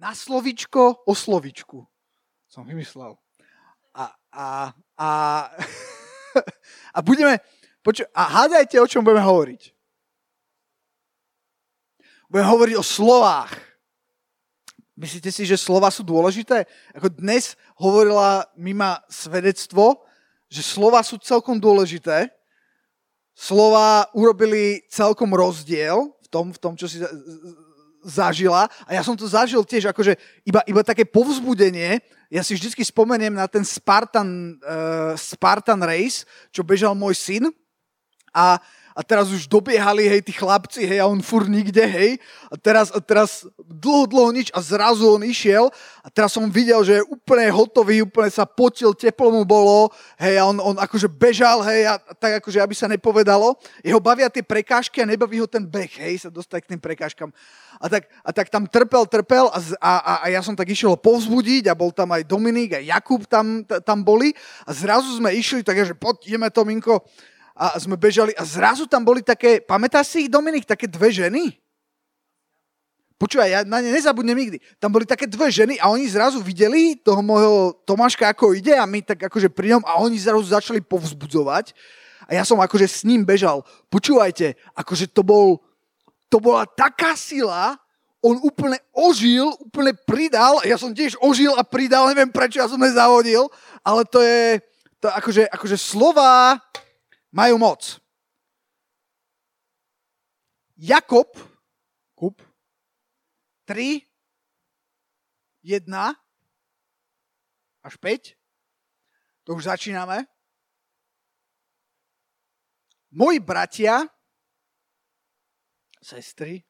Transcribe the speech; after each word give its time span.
Na 0.00 0.16
slovičko 0.16 1.04
o 1.04 1.12
slovičku 1.12 1.84
som 2.48 2.64
vymyslel. 2.64 3.20
A, 3.92 4.08
a, 4.32 4.46
a, 4.96 5.08
a 6.96 6.98
budeme, 7.04 7.38
poču, 7.84 8.08
a 8.16 8.22
hádajte, 8.40 8.80
o 8.80 8.88
čom 8.88 9.04
budeme 9.04 9.20
hovoriť. 9.22 9.62
Budeme 12.32 12.48
hovoriť 12.48 12.76
o 12.80 12.84
slovách. 12.86 13.52
Myslíte 14.96 15.28
si, 15.28 15.44
že 15.44 15.60
slova 15.60 15.92
sú 15.92 16.00
dôležité? 16.00 16.64
Ako 16.96 17.12
dnes 17.12 17.60
hovorila 17.76 18.48
Mima 18.56 19.04
svedectvo, 19.12 20.00
že 20.48 20.64
slova 20.64 21.04
sú 21.04 21.20
celkom 21.20 21.60
dôležité. 21.60 22.32
Slova 23.36 24.08
urobili 24.16 24.80
celkom 24.88 25.28
rozdiel 25.36 26.08
v 26.24 26.28
tom, 26.32 26.52
v 26.56 26.58
tom 26.58 26.72
čo 26.72 26.88
si 26.88 27.00
zažila 28.04 28.68
a 28.88 28.90
ja 28.96 29.02
som 29.04 29.16
to 29.16 29.28
zažil 29.28 29.64
tiež 29.64 29.92
akože 29.92 30.16
iba, 30.44 30.60
iba 30.64 30.82
také 30.84 31.04
povzbudenie. 31.04 32.00
Ja 32.30 32.40
si 32.46 32.54
vždy 32.54 32.80
spomeniem 32.80 33.34
na 33.34 33.50
ten 33.50 33.66
Spartan, 33.66 34.56
uh, 34.62 35.12
Spartan 35.18 35.82
Race, 35.82 36.24
čo 36.54 36.62
bežal 36.62 36.94
môj 36.94 37.18
syn 37.18 37.44
a 38.30 38.62
a 38.94 39.00
teraz 39.06 39.30
už 39.30 39.46
dobiehali, 39.46 40.10
hej, 40.10 40.20
tí 40.26 40.34
chlapci, 40.34 40.82
hej, 40.82 40.98
a 41.02 41.06
on 41.06 41.22
fur 41.22 41.46
nikde, 41.46 41.82
hej. 41.86 42.18
A 42.50 42.58
teraz, 42.58 42.90
a 42.90 42.98
teraz 42.98 43.46
dlho, 43.58 44.10
dlho 44.10 44.30
nič 44.34 44.48
a 44.50 44.58
zrazu 44.58 45.06
on 45.06 45.22
išiel 45.22 45.70
a 46.02 46.08
teraz 46.10 46.34
som 46.34 46.50
videl, 46.50 46.82
že 46.82 46.98
je 46.98 47.06
úplne 47.06 47.46
hotový, 47.54 48.02
úplne 48.02 48.30
sa 48.30 48.42
potil, 48.42 48.90
teplo 48.92 49.30
mu 49.30 49.46
bolo, 49.46 49.94
hej, 50.18 50.42
a 50.42 50.44
on, 50.46 50.58
on 50.58 50.76
akože 50.78 51.06
bežal, 51.06 51.62
hej, 51.66 51.86
a 51.86 51.98
tak 52.18 52.42
akože, 52.42 52.58
aby 52.58 52.74
sa 52.74 52.90
nepovedalo. 52.90 53.54
Jeho 53.86 54.02
bavia 54.02 54.26
tie 54.26 54.42
prekážky 54.42 55.00
a 55.02 55.08
nebaví 55.08 55.38
ho 55.38 55.46
ten 55.46 55.62
beh, 55.62 55.90
hej, 56.02 56.26
sa 56.26 56.30
dostať 56.30 56.66
k 56.66 56.70
tým 56.74 56.80
prekážkam. 56.82 57.30
A 57.80 57.86
tak, 57.88 58.10
a 58.26 58.30
tak 58.34 58.52
tam 58.52 58.66
trpel, 58.68 59.06
trpel 59.06 59.48
a, 59.48 59.58
a, 59.80 59.92
a 60.20 60.26
ja 60.28 60.42
som 60.44 60.52
tak 60.52 60.68
išiel 60.68 60.98
povzbudiť 61.00 61.70
a 61.70 61.78
bol 61.78 61.94
tam 61.94 62.12
aj 62.12 62.28
Dominik, 62.28 62.76
aj 62.76 62.84
Jakub 62.84 63.22
tam, 63.24 63.64
tam 63.64 64.04
boli 64.04 64.36
a 64.66 64.70
zrazu 64.76 65.16
sme 65.16 65.32
išli, 65.32 65.64
takže 65.64 65.96
poď, 65.96 66.28
ideme 66.28 66.52
Tominko, 66.52 67.00
a 67.60 67.76
sme 67.76 68.00
bežali 68.00 68.32
a 68.32 68.42
zrazu 68.48 68.88
tam 68.88 69.04
boli 69.04 69.20
také, 69.20 69.60
pamätáš 69.60 70.16
si 70.16 70.24
ich, 70.24 70.32
Dominik, 70.32 70.64
také 70.64 70.88
dve 70.88 71.12
ženy? 71.12 71.60
Počúvaj, 73.20 73.48
ja 73.52 73.60
na 73.68 73.84
ne 73.84 73.92
nezabudnem 73.92 74.32
nikdy. 74.32 74.64
Tam 74.80 74.88
boli 74.88 75.04
také 75.04 75.28
dve 75.28 75.52
ženy 75.52 75.76
a 75.76 75.92
oni 75.92 76.08
zrazu 76.08 76.40
videli 76.40 76.96
toho 76.96 77.20
môjho 77.20 77.76
Tomáška, 77.84 78.24
ako 78.32 78.56
ide 78.56 78.72
a 78.72 78.88
my 78.88 79.04
tak 79.04 79.28
akože 79.28 79.52
pri 79.52 79.76
ňom 79.76 79.84
a 79.84 80.00
oni 80.00 80.16
zrazu 80.16 80.48
začali 80.48 80.80
povzbudzovať 80.80 81.76
a 82.24 82.38
ja 82.38 82.48
som 82.48 82.56
akože 82.56 82.88
s 82.88 83.04
ním 83.04 83.28
bežal. 83.28 83.60
Počúvajte, 83.92 84.56
akože 84.72 85.12
to 85.12 85.20
bol, 85.20 85.60
to 86.32 86.40
bola 86.40 86.64
taká 86.64 87.12
sila, 87.12 87.76
on 88.24 88.40
úplne 88.40 88.80
ožil, 88.96 89.52
úplne 89.60 89.92
pridal, 89.92 90.64
ja 90.64 90.80
som 90.80 90.96
tiež 90.96 91.20
ožil 91.20 91.52
a 91.58 91.66
pridal, 91.66 92.08
neviem 92.08 92.32
prečo 92.32 92.56
ja 92.56 92.72
som 92.72 92.80
nezahodil, 92.80 93.52
ale 93.84 94.08
to 94.08 94.24
je, 94.24 94.64
to 94.96 95.12
akože, 95.12 95.44
akože 95.52 95.76
slova, 95.76 96.56
majú 97.30 97.58
moc. 97.58 97.98
Jakob, 100.76 101.28
kup, 102.14 102.42
3, 103.64 104.02
1 105.62 106.14
až 107.82 107.94
5, 107.96 108.36
to 109.44 109.54
už 109.54 109.64
začíname. 109.64 110.24
Moji 113.10 113.40
bratia, 113.40 114.06
sestry, 116.00 116.62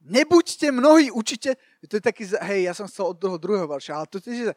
nebuďte 0.00 0.72
mnohí 0.72 1.10
učite, 1.10 1.56
to 1.88 1.96
je 1.96 2.02
taký, 2.02 2.26
hej, 2.26 2.68
ja 2.68 2.74
som 2.74 2.90
chcel 2.90 3.14
od 3.14 3.16
toho 3.16 3.38
druhého 3.38 3.70
verša, 3.70 3.92
ale 3.94 4.06
to 4.06 4.18
je, 4.20 4.52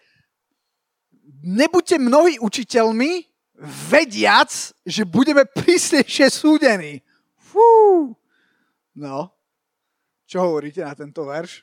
nebuďte 1.46 2.02
mnohí 2.02 2.36
učiteľmi, 2.42 3.31
vediac, 3.62 4.50
že 4.82 5.06
budeme 5.06 5.46
prísnejšie 5.46 6.28
súdení. 6.34 7.06
Fú. 7.38 8.18
No, 8.98 9.30
čo 10.26 10.50
hovoríte 10.50 10.82
na 10.82 10.98
tento 10.98 11.22
verš? 11.30 11.62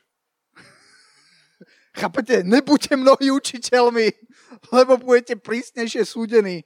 Chápete? 1.99 2.41
Nebuďte 2.47 2.95
mnohí 2.95 3.27
učiteľmi, 3.35 4.07
lebo 4.75 4.95
budete 4.95 5.35
prísnejšie 5.35 6.07
súdení. 6.07 6.63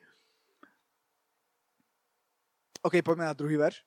OK, 2.86 3.02
poďme 3.02 3.26
na 3.26 3.34
druhý 3.34 3.58
verš. 3.58 3.82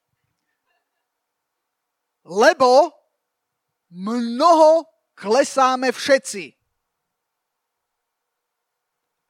Lebo 2.27 2.91
mnoho 3.93 4.83
klesáme 5.15 5.95
všetci. 5.95 6.59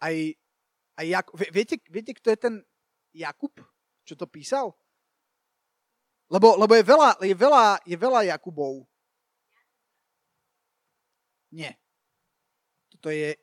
Aj 0.01 0.17
a 0.97 1.05
Jak, 1.05 1.29
viete, 1.53 1.77
viete, 1.93 2.17
kto 2.17 2.33
je 2.33 2.39
ten 2.41 2.55
Jakub, 3.13 3.53
čo 4.05 4.17
to 4.17 4.25
písal? 4.25 4.73
Lebo, 6.27 6.57
lebo 6.59 6.75
je, 6.75 6.83
veľa, 6.83 7.11
je, 7.23 7.37
veľa, 7.37 7.65
je 7.87 7.97
veľa 7.97 8.21
Jakubov. 8.35 8.83
Nie. 11.55 11.79
Toto 12.91 13.15
je, 13.15 13.39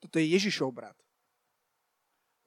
toto 0.00 0.16
je 0.16 0.26
Ježišov 0.32 0.72
brat. 0.72 0.96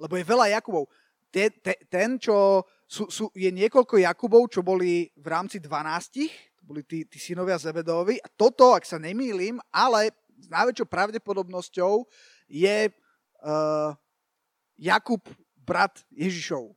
Lebo 0.02 0.18
je 0.18 0.26
veľa 0.26 0.58
Jakubov. 0.58 0.90
Ten, 1.30 1.54
ten 1.86 2.18
čo 2.18 2.66
sú, 2.90 3.06
sú, 3.14 3.30
je 3.38 3.54
niekoľko 3.54 4.02
Jakubov, 4.02 4.50
čo 4.50 4.66
boli 4.66 5.06
v 5.14 5.28
rámci 5.30 5.62
12, 5.62 6.58
to 6.58 6.62
boli 6.66 6.82
tí, 6.82 7.06
tí 7.06 7.22
synovia 7.22 7.62
Zebedovi. 7.62 8.18
A 8.18 8.28
toto, 8.34 8.74
ak 8.74 8.88
sa 8.88 8.98
nemýlim, 8.98 9.62
ale 9.70 10.10
s 10.40 10.50
najväčšou 10.50 10.88
pravdepodobnosťou 10.90 12.10
je 12.50 12.90
uh, 12.90 13.94
Jakub, 14.80 15.20
brat 15.60 16.00
Ježišov, 16.16 16.72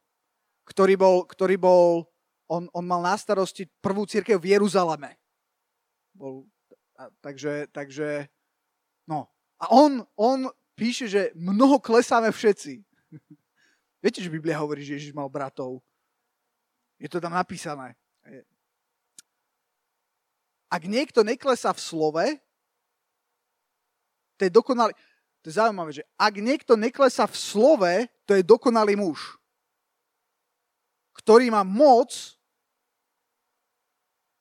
ktorý 0.66 0.98
bol, 0.98 1.16
ktorý 1.24 1.54
bol 1.54 2.10
on, 2.50 2.66
on 2.74 2.84
mal 2.84 3.00
na 3.00 3.14
starosti 3.14 3.70
prvú 3.80 4.04
církev 4.04 4.36
v 4.36 4.58
Jeruzaleme. 4.58 5.16
Bol, 6.12 6.44
a, 6.98 7.08
takže, 7.22 7.70
takže, 7.72 8.28
no. 9.08 9.30
A 9.56 9.70
on, 9.70 10.04
on 10.18 10.50
píše, 10.74 11.06
že 11.08 11.22
mnoho 11.38 11.78
klesáme 11.78 12.28
všetci. 12.28 12.82
Viete, 14.04 14.20
že 14.20 14.28
Biblia 14.28 14.58
hovorí, 14.58 14.82
že 14.82 14.98
Ježiš 14.98 15.14
mal 15.14 15.30
bratov. 15.30 15.78
Je 16.98 17.06
to 17.06 17.22
tam 17.22 17.32
napísané. 17.32 17.94
Ak 20.66 20.82
niekto 20.88 21.22
neklesá 21.22 21.70
v 21.72 21.80
slove, 21.84 22.26
to 24.40 24.42
je 24.48 24.50
dokonalý 24.50 24.92
to 25.42 25.50
je 25.50 25.58
zaujímavé, 25.58 25.91
že 25.91 26.06
ak 26.14 26.38
niekto 26.38 26.78
neklesá 26.78 27.26
v 27.26 27.34
slove, 27.34 27.94
to 28.30 28.38
je 28.38 28.47
dokonalý 28.47 28.94
muž, 28.94 29.34
ktorý 31.19 31.50
má 31.50 31.66
moc 31.66 32.14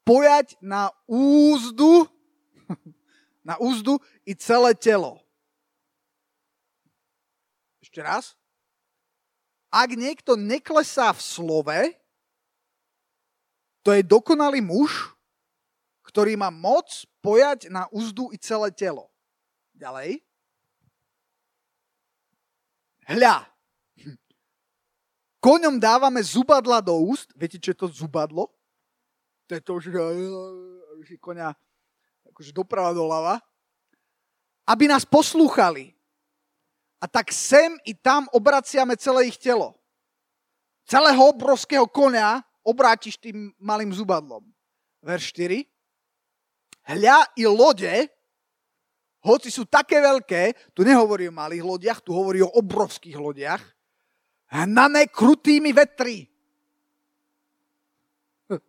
pojať 0.06 0.62
na 0.62 0.94
úzdu, 1.10 2.06
na 3.50 3.58
úzdu 3.58 3.98
i 4.30 4.38
celé 4.38 4.78
telo. 4.78 5.18
Ešte 7.82 7.98
raz. 8.06 8.38
Ak 9.74 9.90
niekto 9.98 10.38
neklesá 10.38 11.10
v 11.18 11.22
slove, 11.26 11.80
to 13.82 13.90
je 13.90 14.06
dokonalý 14.06 14.62
muž, 14.62 15.18
ktorý 16.06 16.38
má 16.38 16.54
moc 16.54 17.10
pojať 17.26 17.74
na 17.74 17.90
úzdu 17.90 18.30
i 18.30 18.38
celé 18.38 18.70
telo. 18.70 19.10
Ďalej. 19.74 20.22
Hľa, 23.10 23.50
koňom 25.42 25.82
dávame 25.82 26.22
zubadla 26.22 26.80
do 26.80 26.94
úst. 27.02 27.34
Viete, 27.34 27.58
čo 27.58 27.74
je 27.74 27.80
to 27.82 27.88
zubadlo? 27.90 28.54
To 29.50 29.58
je 29.58 29.62
to, 29.62 29.74
že, 29.82 29.92
koňa 31.18 31.52
akože 32.32 32.52
doprava 32.54 32.94
doľava. 32.94 33.42
Aby 34.70 34.88
nás 34.88 35.04
poslúchali. 35.04 35.92
A 37.02 37.10
tak 37.10 37.34
sem 37.34 37.76
i 37.82 37.98
tam 37.98 38.30
obraciame 38.30 38.94
celé 38.94 39.28
ich 39.28 39.42
telo. 39.42 39.74
Celého 40.86 41.34
obrovského 41.34 41.90
konia 41.90 42.46
obrátiš 42.62 43.18
tým 43.18 43.50
malým 43.58 43.90
zubadlom. 43.90 44.46
Verš 45.02 45.34
4. 45.34 45.66
Hľa 46.94 47.18
i 47.38 47.44
lode, 47.50 47.90
hoci 49.22 49.54
sú 49.54 49.70
také 49.70 50.02
veľké, 50.02 50.74
tu 50.74 50.82
nehovorí 50.82 51.30
o 51.30 51.34
malých 51.34 51.62
lodiach, 51.62 52.02
tu 52.02 52.14
hovorí 52.14 52.42
o 52.42 52.50
obrovských 52.50 53.18
lodiach, 53.18 53.62
hnané 54.50 55.08
krutými 55.14 55.70
vetri. 55.72 56.26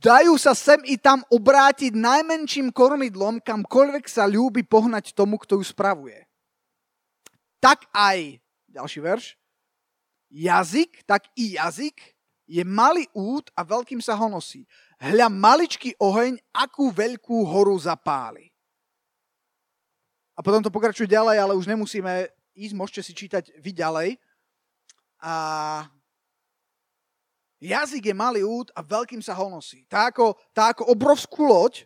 Dajú 0.00 0.40
sa 0.40 0.56
sem 0.56 0.80
i 0.88 0.96
tam 0.96 1.20
obrátiť 1.28 1.92
najmenším 1.92 2.72
kormidlom, 2.72 3.44
kamkoľvek 3.44 4.08
sa 4.08 4.24
ľúbi 4.24 4.64
pohnať 4.64 5.12
tomu, 5.12 5.36
kto 5.36 5.60
ju 5.60 5.64
spravuje. 5.64 6.24
Tak 7.60 7.84
aj, 7.92 8.40
ďalší 8.72 9.00
verš, 9.04 9.36
jazyk, 10.32 11.04
tak 11.04 11.28
i 11.36 11.60
jazyk 11.60 12.00
je 12.48 12.64
malý 12.64 13.04
út 13.12 13.52
a 13.52 13.60
veľkým 13.60 14.00
sa 14.00 14.16
ho 14.16 14.26
nosí. 14.26 14.64
Hľa 15.00 15.32
maličký 15.32 15.96
oheň, 15.96 16.36
akú 16.52 16.92
veľkú 16.92 17.48
horu 17.48 17.74
zapáli. 17.80 18.52
A 20.36 20.44
potom 20.44 20.60
to 20.60 20.72
pokračuje 20.72 21.08
ďalej, 21.08 21.36
ale 21.40 21.56
už 21.56 21.68
nemusíme 21.68 22.28
ísť, 22.56 22.74
môžete 22.76 23.02
si 23.04 23.12
čítať 23.16 23.44
vy 23.60 23.72
ďalej. 23.76 24.08
A 25.20 25.34
jazyk 27.60 28.12
je 28.12 28.16
malý 28.16 28.40
út 28.44 28.72
a 28.72 28.80
veľkým 28.80 29.20
sa 29.20 29.36
honosí. 29.36 29.84
Tá 29.88 30.08
ako, 30.08 30.36
tá 30.56 30.72
ako 30.72 30.88
obrovskú 30.88 31.44
loď, 31.44 31.84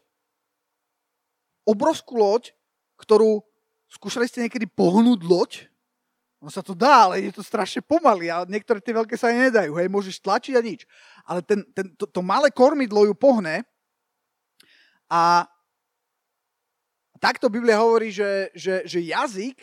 obrovskú 1.66 2.14
loď, 2.14 2.54
ktorú 2.98 3.42
skúšali 3.90 4.30
ste 4.30 4.46
niekedy 4.46 4.70
pohnúť 4.70 5.20
loď, 5.26 5.52
No 6.44 6.52
sa 6.52 6.60
to 6.60 6.76
dá, 6.76 7.08
ale 7.08 7.24
je 7.24 7.32
to 7.32 7.40
strašne 7.40 7.80
pomaly 7.80 8.28
a 8.28 8.44
niektoré 8.44 8.76
tie 8.76 8.92
veľké 8.92 9.16
sa 9.16 9.32
aj 9.32 9.48
nedajú. 9.48 9.80
Hej, 9.80 9.88
môžeš 9.88 10.20
tlačiť 10.20 10.52
a 10.52 10.62
nič. 10.62 10.84
Ale 11.24 11.40
ten, 11.40 11.64
ten, 11.72 11.88
to, 11.96 12.04
to 12.04 12.20
malé 12.20 12.52
kormidlo 12.52 13.08
ju 13.08 13.16
pohne 13.16 13.64
a 15.08 15.48
takto 17.16 17.48
Biblia 17.48 17.80
hovorí, 17.80 18.12
že, 18.12 18.52
že, 18.52 18.84
že 18.84 19.00
jazyk 19.00 19.56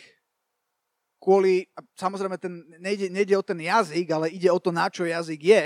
kvôli, 1.22 1.70
samozrejme 1.94 2.42
ten, 2.42 2.66
nejde, 2.82 3.14
nejde 3.14 3.38
o 3.38 3.46
ten 3.46 3.62
jazyk, 3.62 4.10
ale 4.10 4.34
ide 4.34 4.50
o 4.50 4.58
to, 4.58 4.74
na 4.74 4.90
čo 4.90 5.06
jazyk 5.06 5.38
je. 5.38 5.64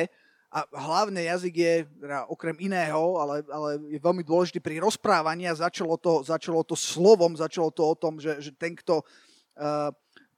A 0.51 0.67
hlavne 0.67 1.23
jazyk 1.23 1.55
je, 1.55 1.73
teda 1.99 2.27
okrem 2.27 2.55
iného, 2.59 3.19
ale, 3.19 3.43
ale 3.47 3.79
je 3.91 3.99
veľmi 3.99 4.23
dôležitý 4.23 4.59
pri 4.59 4.83
rozprávaní 4.83 5.47
a 5.47 5.55
začalo 5.55 5.95
to, 5.95 6.27
začalo 6.27 6.63
to 6.63 6.75
slovom, 6.75 7.39
začalo 7.39 7.71
to 7.71 7.83
o 7.87 7.95
tom, 7.95 8.19
že, 8.19 8.39
že 8.43 8.51
ten, 8.55 8.75
kto 8.75 9.03
uh, 9.03 9.91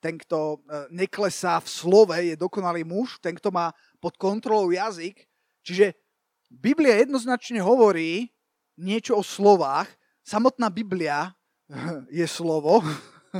ten, 0.07 0.15
kto 0.15 0.39
e, 0.39 0.57
neklesá 0.95 1.59
v 1.59 1.68
slove, 1.68 2.15
je 2.15 2.39
dokonalý 2.39 2.88
muž, 2.88 3.19
ten, 3.19 3.36
kto 3.36 3.51
má 3.51 3.75
pod 4.00 4.15
kontrolou 4.15 4.71
jazyk. 4.71 5.27
Čiže 5.68 6.00
Biblia 6.48 7.04
jednoznačne 7.04 7.59
hovorí 7.59 8.31
niečo 8.80 9.19
o 9.19 9.24
slovách. 9.27 9.92
Samotná 10.24 10.71
Biblia 10.71 11.36
je 12.07 12.24
slovo 12.24 12.80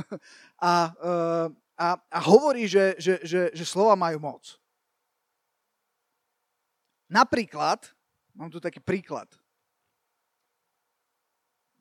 a, 0.60 0.92
e, 0.92 1.12
a, 1.80 1.88
a 1.96 2.18
hovorí, 2.28 2.68
že, 2.68 3.00
že, 3.00 3.16
že, 3.24 3.48
že 3.56 3.64
slova 3.64 3.96
majú 3.96 4.20
moc. 4.20 4.60
Napríklad, 7.08 7.80
mám 8.36 8.52
tu 8.52 8.60
taký 8.60 8.84
príklad. 8.84 9.24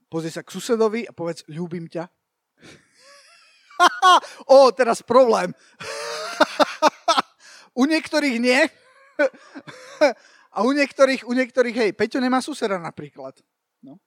Pozri 0.07 0.31
sa 0.31 0.39
k 0.39 0.56
susedovi 0.56 1.04
a 1.04 1.12
povedz, 1.12 1.44
ľúbim 1.51 1.92
ťa. 1.92 2.07
o, 4.54 4.72
teraz 4.72 5.02
problém. 5.02 5.54
u 7.80 7.84
niektorých 7.86 8.38
nie. 8.42 8.62
A 10.58 10.66
u 10.66 10.74
niektorých, 10.74 11.22
u 11.30 11.34
niektorých, 11.38 11.76
hej, 11.76 11.92
Peťo 11.94 12.18
nemá 12.18 12.42
suseda 12.42 12.82
napríklad. 12.82 13.38
No. 13.86 14.02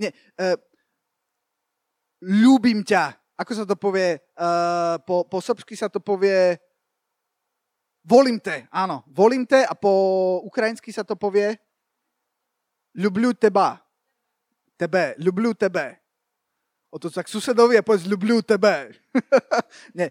nie, 0.00 0.10
uh, 0.38 0.54
ľúbim 2.22 2.86
ťa. 2.86 3.18
Ako 3.34 3.52
sa 3.58 3.64
to 3.66 3.74
povie? 3.74 4.22
Uh, 4.38 5.02
po, 5.02 5.26
po 5.26 5.42
srbsky 5.42 5.74
sa 5.74 5.90
to 5.90 5.98
povie 5.98 6.62
volím 8.06 8.38
te, 8.38 8.70
áno. 8.70 9.02
Volím 9.10 9.42
te 9.46 9.66
a 9.66 9.74
po 9.74 9.90
ukrajinsky 10.46 10.94
sa 10.94 11.02
to 11.02 11.18
povie 11.18 11.58
ľubľu 12.94 13.34
teba. 13.34 13.82
Tebe, 14.78 15.18
ľubľu 15.20 15.58
tebe 15.58 15.99
otoč 16.90 17.12
sa 17.14 17.22
k 17.22 17.32
susedovi 17.32 17.78
a 17.78 17.86
povedz, 17.86 18.04
ľubľu 18.04 18.42
tebe. 18.42 18.90
Nie. 19.98 20.10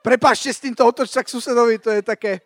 Prepašte 0.00 0.48
s 0.48 0.64
týmto, 0.64 0.82
otoč 0.88 1.12
sa 1.12 1.20
k 1.20 1.32
susedovi, 1.32 1.76
to 1.76 1.92
je 1.92 2.00
také... 2.00 2.40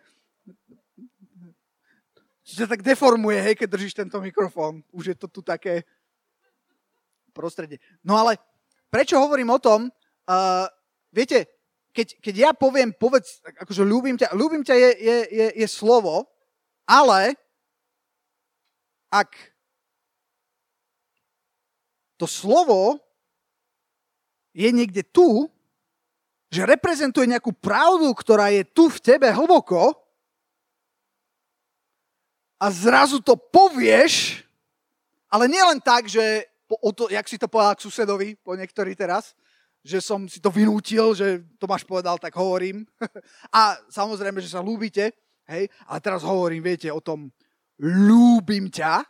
Sa 2.45 2.69
tak 2.69 2.85
deformuje, 2.85 3.41
hej, 3.41 3.55
keď 3.57 3.67
držíš 3.73 3.97
tento 3.97 4.21
mikrofón. 4.21 4.85
Už 4.93 5.15
je 5.15 5.17
to 5.17 5.25
tu 5.25 5.41
také 5.41 5.81
prostredie. 7.33 7.81
No 8.05 8.21
ale 8.21 8.37
prečo 8.93 9.17
hovorím 9.17 9.49
o 9.49 9.59
tom, 9.59 9.89
uh, 10.29 10.69
viete, 11.09 11.49
keď, 11.89 12.07
keď 12.21 12.35
ja 12.35 12.51
poviem, 12.53 12.93
povedz, 12.93 13.41
akože 13.41 13.81
ľúbim 13.81 14.19
ťa, 14.19 14.35
ľúbim 14.37 14.61
ťa 14.61 14.75
je, 14.77 14.89
je, 14.99 15.17
je, 15.31 15.47
je 15.63 15.67
slovo, 15.71 16.27
ale 16.85 17.33
ak 19.09 19.31
to 22.19 22.27
slovo 22.27 22.99
je 24.55 24.69
niekde 24.71 25.03
tu, 25.11 25.51
že 26.47 26.63
reprezentuje 26.63 27.27
nejakú 27.27 27.51
pravdu, 27.51 28.07
ktorá 28.15 28.47
je 28.55 28.63
tu 28.63 28.87
v 28.87 29.03
tebe 29.03 29.27
hlboko 29.27 29.91
a 32.55 32.71
zrazu 32.71 33.19
to 33.19 33.35
povieš, 33.35 34.39
ale 35.27 35.51
nielen 35.51 35.83
tak, 35.83 36.07
že 36.07 36.47
o 36.71 36.95
to, 36.95 37.11
jak 37.11 37.27
si 37.27 37.35
to 37.35 37.51
povedal 37.51 37.75
k 37.75 37.83
susedovi, 37.83 38.27
po 38.39 38.55
niektorý 38.55 38.95
teraz, 38.95 39.35
že 39.85 39.99
som 39.99 40.25
si 40.25 40.39
to 40.39 40.49
vynútil, 40.49 41.11
že 41.11 41.43
Tomáš 41.59 41.83
povedal, 41.83 42.17
tak 42.17 42.33
hovorím. 42.39 42.87
A 43.53 43.77
samozrejme, 43.91 44.39
že 44.39 44.49
sa 44.49 44.63
ľúbite, 44.63 45.13
hej, 45.45 45.69
ale 45.85 45.99
teraz 46.01 46.25
hovorím, 46.25 46.65
viete, 46.65 46.89
o 46.89 46.97
tom 46.97 47.29
ľúbim 47.77 48.73
ťa, 48.73 49.05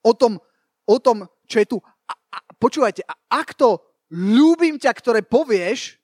o 0.00 0.16
tom, 0.16 0.40
o 0.88 0.96
tom 0.96 1.28
čo 1.44 1.60
je 1.60 1.66
tu. 1.68 1.76
A, 2.08 2.12
a, 2.16 2.38
počúvajte, 2.56 3.04
a 3.04 3.14
ak 3.36 3.52
to 3.52 3.76
ľúbim 4.14 4.78
ťa, 4.78 4.94
ktoré 4.94 5.26
povieš 5.26 5.98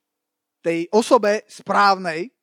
tej 0.60 0.90
osobe 0.90 1.46
správnej, 1.46 2.34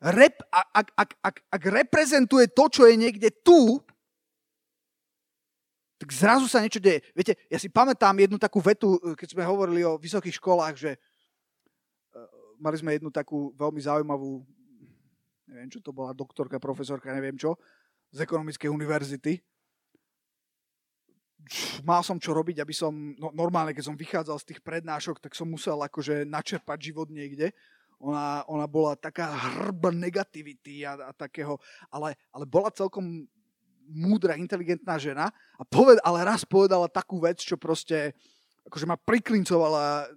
rep, 0.00 0.38
ak, 0.54 0.88
ak, 0.94 1.10
ak, 1.20 1.36
ak 1.50 1.62
reprezentuje 1.66 2.46
to, 2.54 2.70
čo 2.70 2.86
je 2.86 2.94
niekde 2.94 3.28
tu, 3.42 3.82
tak 5.96 6.12
zrazu 6.12 6.46
sa 6.46 6.60
niečo 6.60 6.78
deje. 6.78 7.00
Viete, 7.16 7.34
ja 7.48 7.56
si 7.56 7.72
pamätám 7.72 8.14
jednu 8.20 8.36
takú 8.36 8.60
vetu, 8.60 9.00
keď 9.16 9.32
sme 9.32 9.42
hovorili 9.48 9.80
o 9.82 9.96
vysokých 9.96 10.36
školách, 10.36 10.74
že 10.76 10.90
e, 10.92 10.98
mali 12.60 12.76
sme 12.76 13.00
jednu 13.00 13.08
takú 13.08 13.50
veľmi 13.56 13.80
zaujímavú, 13.80 14.44
neviem 15.48 15.72
čo 15.72 15.80
to 15.80 15.96
bola, 15.96 16.12
doktorka, 16.12 16.60
profesorka, 16.60 17.16
neviem 17.16 17.40
čo, 17.40 17.56
z 18.12 18.22
ekonomickej 18.22 18.68
univerzity, 18.68 19.40
mal 21.86 22.02
som 22.02 22.18
čo 22.18 22.34
robiť, 22.34 22.62
aby 22.62 22.74
som, 22.74 22.92
no, 23.16 23.30
normálne, 23.32 23.72
keď 23.72 23.84
som 23.92 23.96
vychádzal 23.96 24.36
z 24.42 24.48
tých 24.52 24.60
prednášok, 24.62 25.22
tak 25.22 25.32
som 25.34 25.46
musel 25.46 25.78
akože 25.78 26.26
načerpať 26.26 26.78
život 26.92 27.08
niekde. 27.10 27.54
Ona, 27.96 28.44
ona 28.50 28.68
bola 28.68 28.92
taká 28.92 29.32
hrba 29.32 29.88
negativity 29.88 30.84
a, 30.84 31.00
a 31.08 31.12
takého, 31.16 31.56
ale, 31.88 32.12
ale 32.28 32.44
bola 32.44 32.68
celkom 32.68 33.24
múdra, 33.88 34.36
inteligentná 34.36 34.98
žena 34.98 35.30
a 35.56 35.62
poved, 35.64 35.96
ale 36.02 36.26
raz 36.26 36.42
povedala 36.44 36.90
takú 36.90 37.22
vec, 37.22 37.40
čo 37.40 37.56
proste 37.56 38.12
akože 38.66 38.84
ma 38.84 38.98
priklincovala 38.98 40.10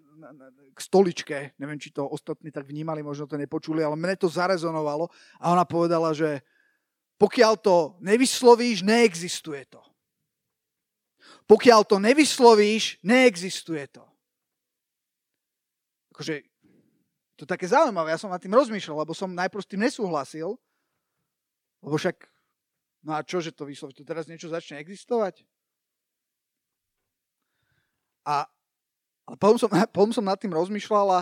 k 0.74 0.80
stoličke. 0.82 1.38
Neviem, 1.62 1.80
či 1.80 1.94
to 1.94 2.04
ostatní 2.04 2.50
tak 2.52 2.66
vnímali, 2.66 3.06
možno 3.06 3.30
to 3.30 3.38
nepočuli, 3.38 3.86
ale 3.86 3.96
mne 3.96 4.18
to 4.18 4.28
zarezonovalo 4.28 5.08
a 5.40 5.46
ona 5.54 5.64
povedala, 5.64 6.12
že 6.12 6.42
pokiaľ 7.20 7.54
to 7.60 8.00
nevyslovíš, 8.00 8.82
neexistuje 8.82 9.68
to. 9.70 9.84
Pokiaľ 11.48 11.82
to 11.86 11.98
nevyslovíš, 12.02 13.02
neexistuje 13.04 13.86
to. 13.90 14.04
Akože, 16.16 16.44
to 17.40 17.48
je 17.48 17.50
také 17.50 17.68
zaujímavé, 17.68 18.12
ja 18.12 18.20
som 18.20 18.32
nad 18.32 18.44
tým 18.44 18.56
rozmýšľal, 18.56 19.08
lebo 19.08 19.16
som 19.16 19.32
najprv 19.32 19.62
s 19.64 19.72
tým 19.72 19.82
nesúhlasil, 19.84 20.60
lebo 21.80 21.96
však, 21.96 22.28
no 23.08 23.16
a 23.16 23.24
čo, 23.24 23.40
že 23.40 23.56
to 23.56 23.64
vyslovíš, 23.64 24.00
to 24.00 24.04
teraz 24.04 24.28
niečo 24.28 24.52
začne 24.52 24.80
existovať? 24.84 25.48
A 28.28 28.44
ale 29.30 29.38
potom 29.38 29.62
som, 29.62 29.70
potom 29.94 30.10
som 30.10 30.26
nad 30.26 30.42
tým 30.42 30.50
rozmýšľal 30.50 31.22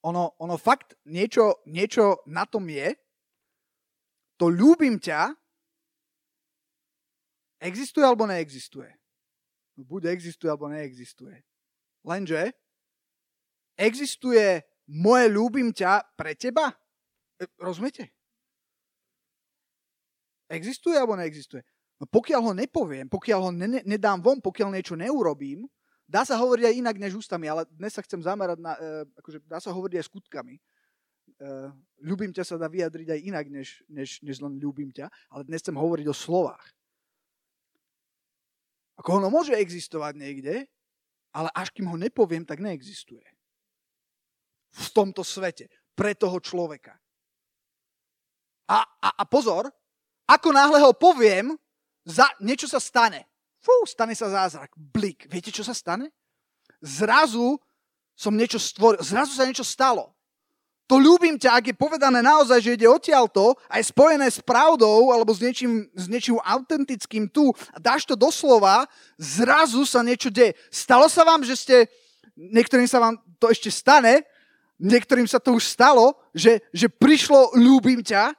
ono, 0.00 0.32
ono 0.40 0.56
fakt 0.56 0.96
niečo, 1.04 1.60
niečo 1.68 2.24
na 2.24 2.48
tom 2.48 2.64
je, 2.72 2.96
to 4.40 4.48
ľúbim 4.48 4.96
ťa, 4.96 5.36
existuje 7.60 8.04
alebo 8.04 8.26
neexistuje? 8.26 8.90
buď 9.84 10.08
existuje, 10.16 10.48
alebo 10.48 10.72
neexistuje. 10.72 11.36
Lenže 12.00 12.56
existuje 13.76 14.64
moje 14.88 15.26
ľúbim 15.28 15.74
ťa 15.74 16.16
pre 16.16 16.32
teba? 16.32 16.72
E, 17.36 17.44
rozumiete? 17.60 18.08
Existuje 20.48 20.96
alebo 20.96 21.18
neexistuje? 21.18 21.60
No 22.00 22.08
pokiaľ 22.08 22.40
ho 22.40 22.52
nepoviem, 22.56 23.08
pokiaľ 23.08 23.40
ho 23.40 23.50
ne, 23.52 23.82
nedám 23.84 24.22
von, 24.22 24.40
pokiaľ 24.40 24.72
niečo 24.72 24.96
neurobím, 24.96 25.66
dá 26.06 26.22
sa 26.22 26.38
hovoriť 26.38 26.64
aj 26.72 26.74
inak 26.78 26.96
než 26.96 27.18
ústami, 27.18 27.50
ale 27.50 27.66
dnes 27.68 27.92
sa 27.92 28.04
chcem 28.04 28.22
zamerať 28.22 28.58
na, 28.62 28.72
e, 28.78 29.04
akože 29.20 29.38
dá 29.44 29.58
sa 29.60 29.74
hovoriť 29.74 29.96
aj 30.00 30.08
skutkami. 30.08 30.56
E, 30.56 30.60
ľúbim 32.00 32.30
ťa 32.32 32.44
sa 32.46 32.56
dá 32.56 32.70
vyjadriť 32.70 33.08
aj 33.12 33.20
inak, 33.26 33.46
než, 33.50 33.82
než, 33.90 34.22
než 34.22 34.40
len 34.40 34.56
ľúbim 34.56 34.94
ťa, 34.94 35.10
ale 35.28 35.42
dnes 35.44 35.60
chcem 35.60 35.76
hovoriť 35.76 36.06
o 36.06 36.16
slovách. 36.16 36.75
Ako 38.96 39.20
ono 39.20 39.28
môže 39.28 39.52
existovať 39.52 40.16
niekde, 40.16 40.64
ale 41.36 41.52
až 41.52 41.68
kým 41.70 41.84
ho 41.92 42.00
nepoviem, 42.00 42.48
tak 42.48 42.64
neexistuje. 42.64 43.24
V 44.72 44.88
tomto 44.92 45.20
svete. 45.20 45.68
Pre 45.92 46.12
toho 46.16 46.40
človeka. 46.40 46.96
A, 48.66 48.82
a, 48.82 49.08
a 49.20 49.24
pozor, 49.28 49.68
ako 50.26 50.48
náhle 50.50 50.80
ho 50.80 50.96
poviem, 50.96 51.54
za, 52.08 52.26
niečo 52.40 52.66
sa 52.66 52.80
stane. 52.80 53.28
Fú, 53.60 53.84
stane 53.84 54.16
sa 54.16 54.32
zázrak. 54.32 54.72
Blik. 54.74 55.28
Viete, 55.28 55.52
čo 55.52 55.60
sa 55.60 55.76
stane? 55.76 56.10
Zrazu 56.80 57.60
som 58.16 58.32
niečo 58.32 58.56
stvoril. 58.56 59.04
Zrazu 59.04 59.36
sa 59.36 59.44
niečo 59.44 59.66
stalo. 59.66 60.15
To 60.86 61.02
ľúbim 61.02 61.34
ťa, 61.34 61.58
ak 61.58 61.74
je 61.74 61.74
povedané 61.74 62.22
naozaj, 62.22 62.62
že 62.62 62.78
ide 62.78 62.86
odtiaľto 62.86 63.58
a 63.66 63.82
je 63.82 63.90
spojené 63.90 64.30
s 64.30 64.38
pravdou 64.38 65.10
alebo 65.10 65.34
s 65.34 65.42
niečím, 65.42 65.90
s 65.90 66.06
niečím 66.06 66.38
autentickým 66.38 67.26
tu 67.26 67.50
a 67.74 67.82
dáš 67.82 68.06
to 68.06 68.14
doslova, 68.14 68.86
zrazu 69.18 69.82
sa 69.82 70.06
niečo 70.06 70.30
deje. 70.30 70.54
Stalo 70.70 71.10
sa 71.10 71.26
vám, 71.26 71.42
že 71.42 71.58
ste, 71.58 71.76
niektorým 72.38 72.86
sa 72.86 73.02
vám 73.02 73.18
to 73.42 73.50
ešte 73.50 73.66
stane, 73.66 74.22
niektorým 74.78 75.26
sa 75.26 75.42
to 75.42 75.58
už 75.58 75.66
stalo, 75.66 76.14
že, 76.30 76.62
že 76.70 76.86
prišlo 76.86 77.58
ľúbim 77.58 78.06
ťa 78.06 78.30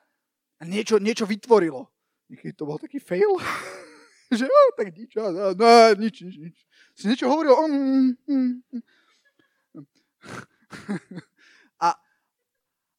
a 0.57 0.63
niečo, 0.63 1.03
niečo 1.03 1.27
vytvorilo. 1.27 1.91
Niekedy 2.31 2.55
to 2.55 2.63
bol 2.63 2.79
taký 2.79 3.03
fail, 3.03 3.43
že 4.39 4.47
oh, 4.47 4.69
tak 4.79 4.95
nič, 4.95 5.11
no, 5.19 5.51
nič, 5.99 6.23
nič, 6.23 6.35
nič. 6.39 6.55
Si 6.95 7.11
niečo 7.11 7.27
hovoril, 7.27 7.59
mm, 7.59 8.15
mm, 8.23 8.51
mm. 8.71 8.83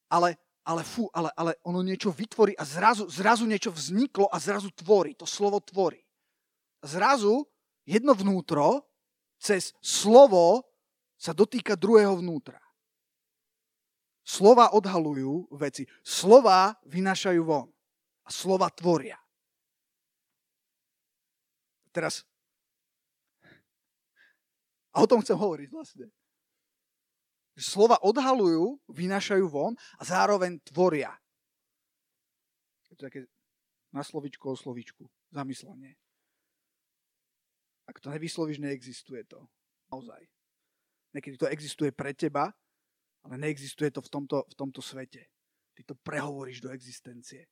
Ale, 0.09 0.35
ale 0.65 0.81
fú, 0.83 1.07
ale, 1.13 1.29
ale 1.37 1.55
ono 1.63 1.85
niečo 1.85 2.09
vytvorí 2.09 2.57
a 2.57 2.65
zrazu, 2.65 3.05
zrazu 3.07 3.45
niečo 3.45 3.69
vzniklo 3.69 4.27
a 4.27 4.41
zrazu 4.41 4.73
tvorí. 4.73 5.13
To 5.15 5.29
slovo 5.29 5.61
tvorí. 5.61 6.01
Zrazu 6.81 7.45
jedno 7.85 8.17
vnútro 8.17 8.89
cez 9.39 9.71
slovo 9.79 10.65
sa 11.15 11.31
dotýka 11.31 11.77
druhého 11.77 12.19
vnútra. 12.19 12.59
Slova 14.25 14.77
odhalujú 14.77 15.49
veci. 15.57 15.89
Slova 16.05 16.77
vynášajú 16.85 17.41
von. 17.41 17.69
A 18.25 18.29
slova 18.29 18.69
tvoria. 18.69 19.17
Teraz. 21.89 22.21
A 24.93 25.01
o 25.01 25.09
tom 25.09 25.25
chcem 25.25 25.33
hovoriť 25.33 25.69
vlastne 25.73 26.05
že 27.57 27.63
slova 27.65 27.99
odhalujú, 28.05 28.77
vynášajú 28.89 29.45
von 29.49 29.73
a 29.97 30.03
zároveň 30.05 30.59
tvoria. 30.63 31.11
Je 32.89 32.95
to 32.95 33.05
také 33.09 33.25
na 33.89 34.05
slovičku 34.05 34.45
o 34.45 34.55
slovičku, 34.55 35.03
zamyslenie. 35.33 35.97
Ak 37.89 37.97
to 37.97 38.13
nevyslovíš, 38.13 38.61
neexistuje 38.61 39.25
to. 39.25 39.41
Naozaj. 39.89 40.21
Niekedy 41.17 41.41
to 41.41 41.49
existuje 41.49 41.89
pre 41.89 42.13
teba, 42.13 42.53
ale 43.25 43.35
neexistuje 43.41 43.89
to 43.89 44.05
v 44.05 44.09
tomto, 44.13 44.45
v 44.45 44.53
tomto 44.53 44.81
svete. 44.85 45.25
Ty 45.73 45.81
to 45.89 45.95
prehovoríš 45.97 46.61
do 46.61 46.69
existencie. 46.69 47.49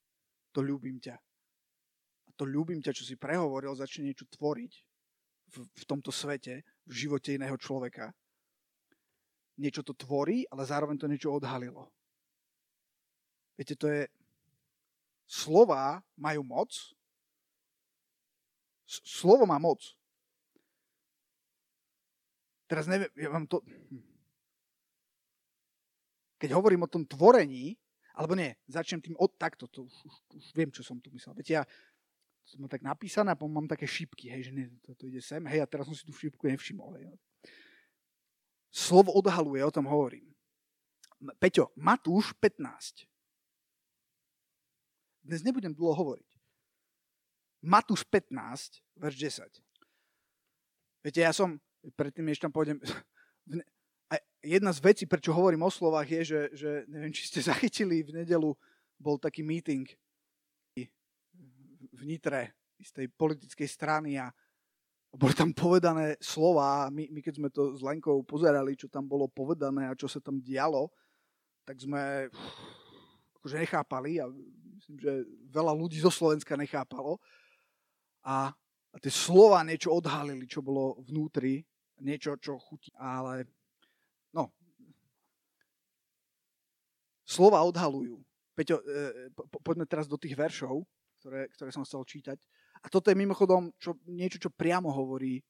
To 0.54 0.62
ľúbim 0.62 1.02
ťa. 1.02 1.18
A 1.18 2.30
to 2.38 2.46
ľúbim 2.46 2.78
ťa, 2.86 2.94
čo 2.94 3.02
si 3.02 3.18
prehovoril, 3.18 3.74
začne 3.74 4.14
niečo 4.14 4.30
tvoriť 4.30 4.74
v, 5.48 5.56
v 5.66 5.84
tomto 5.90 6.14
svete, 6.14 6.62
v 6.86 6.94
živote 6.94 7.34
iného 7.34 7.58
človeka 7.58 8.14
niečo 9.58 9.82
to 9.82 9.94
tvorí, 9.98 10.46
ale 10.50 10.64
zároveň 10.64 10.98
to 10.98 11.10
niečo 11.10 11.34
odhalilo. 11.34 11.90
Viete, 13.58 13.74
to 13.74 13.90
je... 13.90 14.06
Slova 15.28 16.00
majú 16.16 16.46
moc. 16.46 16.72
Slovo 18.88 19.44
má 19.44 19.60
moc. 19.60 19.84
Teraz 22.70 22.88
neviem, 22.88 23.12
ja 23.18 23.28
vám 23.28 23.44
to... 23.50 23.60
Hm. 23.66 24.06
Keď 26.38 26.54
hovorím 26.54 26.86
o 26.86 26.92
tom 26.92 27.04
tvorení, 27.04 27.74
alebo 28.14 28.38
nie, 28.38 28.54
začnem 28.70 29.02
tým 29.02 29.18
od 29.18 29.34
takto, 29.42 29.66
to 29.66 29.90
už, 29.90 29.96
už, 30.06 30.16
už 30.38 30.46
viem, 30.54 30.70
čo 30.70 30.86
som 30.86 31.02
tu 31.02 31.10
myslel. 31.10 31.34
Viete, 31.34 31.58
ja 31.58 31.64
som 32.48 32.64
tak 32.70 32.86
napísané 32.86 33.34
a 33.34 33.40
mám 33.42 33.68
také 33.68 33.90
šípky, 33.90 34.32
hej, 34.32 34.50
že 34.50 34.52
nie, 34.54 34.66
to, 34.86 34.96
to 34.96 35.10
ide 35.10 35.20
sem, 35.20 35.44
hej, 35.50 35.66
a 35.66 35.68
teraz 35.68 35.90
som 35.90 35.98
si 35.98 36.06
tú 36.06 36.14
šípku 36.14 36.46
nevšimol. 36.48 36.96
Hej. 36.96 37.12
Slovo 38.72 39.14
odhaluje, 39.16 39.64
o 39.64 39.74
tom 39.74 39.88
hovorím. 39.90 40.28
Peťo, 41.40 41.74
Matúš 41.76 42.34
15. 42.38 43.08
Dnes 45.26 45.42
nebudem 45.42 45.74
dlho 45.74 45.98
hovoriť. 45.98 46.30
Matúš 47.66 48.06
15, 48.06 48.86
verš 48.96 49.16
10. 49.42 49.50
Viete, 51.02 51.20
ja 51.26 51.34
som, 51.34 51.58
predtým 51.98 52.30
ešte 52.30 52.46
tam 52.46 52.54
pôjdem, 52.54 52.78
a 54.08 54.14
jedna 54.40 54.72
z 54.72 54.80
vecí, 54.80 55.04
prečo 55.04 55.36
hovorím 55.36 55.66
o 55.68 55.72
slovách, 55.72 56.08
je, 56.08 56.22
že, 56.24 56.42
že 56.54 56.72
neviem, 56.88 57.12
či 57.12 57.28
ste 57.28 57.42
zachytili, 57.52 58.06
v 58.06 58.24
nedelu 58.24 58.54
bol 58.98 59.18
taký 59.18 59.42
meeting 59.44 59.90
v 61.98 62.02
Nitre 62.06 62.54
z 62.78 62.90
tej 62.94 63.08
politickej 63.10 63.66
strany 63.66 64.22
a 64.22 64.30
boli 65.18 65.34
tam 65.34 65.50
povedané 65.50 66.14
slova 66.22 66.94
my, 66.94 67.10
my 67.10 67.20
keď 67.26 67.34
sme 67.42 67.50
to 67.50 67.74
s 67.74 67.82
Lenkou 67.82 68.22
pozerali, 68.22 68.78
čo 68.78 68.86
tam 68.86 69.10
bolo 69.10 69.26
povedané 69.26 69.90
a 69.90 69.98
čo 69.98 70.06
sa 70.06 70.22
tam 70.22 70.38
dialo, 70.38 70.94
tak 71.66 71.82
sme 71.82 72.30
akože 73.42 73.58
nechápali 73.58 74.22
a 74.22 74.30
myslím, 74.78 74.98
že 75.02 75.14
veľa 75.50 75.74
ľudí 75.74 75.98
zo 75.98 76.14
Slovenska 76.14 76.54
nechápalo. 76.54 77.18
A, 78.22 78.54
a 78.94 78.98
tie 79.02 79.10
slova 79.10 79.66
niečo 79.66 79.90
odhalili, 79.90 80.46
čo 80.46 80.62
bolo 80.62 81.02
vnútri, 81.02 81.66
niečo, 82.00 82.38
čo 82.38 82.62
chutí. 82.62 82.94
Ale 82.94 83.50
no, 84.32 84.54
slova 87.26 87.66
odhalujú. 87.66 88.22
Peťo, 88.54 88.82
e, 88.86 89.34
po, 89.34 89.60
poďme 89.66 89.90
teraz 89.90 90.06
do 90.06 90.18
tých 90.18 90.38
veršov, 90.38 90.86
ktoré, 91.20 91.50
ktoré 91.52 91.70
som 91.74 91.86
chcel 91.86 92.06
čítať. 92.06 92.38
A 92.84 92.88
toto 92.90 93.10
je 93.10 93.18
mimochodom 93.18 93.74
čo, 93.82 93.98
niečo, 94.06 94.38
čo 94.38 94.50
priamo 94.54 94.92
hovorí 94.94 95.40
e, 95.40 95.44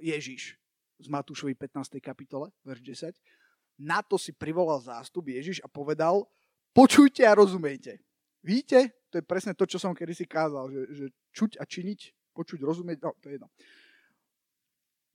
Ježiš 0.00 0.58
z 1.00 1.06
Matúšovej 1.08 1.56
15. 1.56 1.96
kapitole, 1.98 2.52
verš 2.62 3.14
10. 3.14 3.80
Na 3.80 4.04
to 4.04 4.20
si 4.20 4.36
privolal 4.36 4.76
zástup 4.84 5.32
Ježiš 5.32 5.64
a 5.64 5.68
povedal, 5.68 6.28
počujte 6.76 7.24
a 7.24 7.32
rozumejte. 7.32 7.96
Vidíte? 8.44 8.92
To 9.10 9.18
je 9.18 9.24
presne 9.24 9.56
to, 9.56 9.64
čo 9.64 9.80
som 9.80 9.96
kedysi 9.96 10.28
kázal, 10.28 10.68
že, 10.70 10.82
že 10.92 11.06
čuť 11.32 11.60
a 11.60 11.64
činiť, 11.64 12.32
počuť, 12.36 12.60
rozumieť, 12.62 12.98
no 13.02 13.10
to 13.18 13.26
je 13.28 13.34
jedno. 13.40 13.48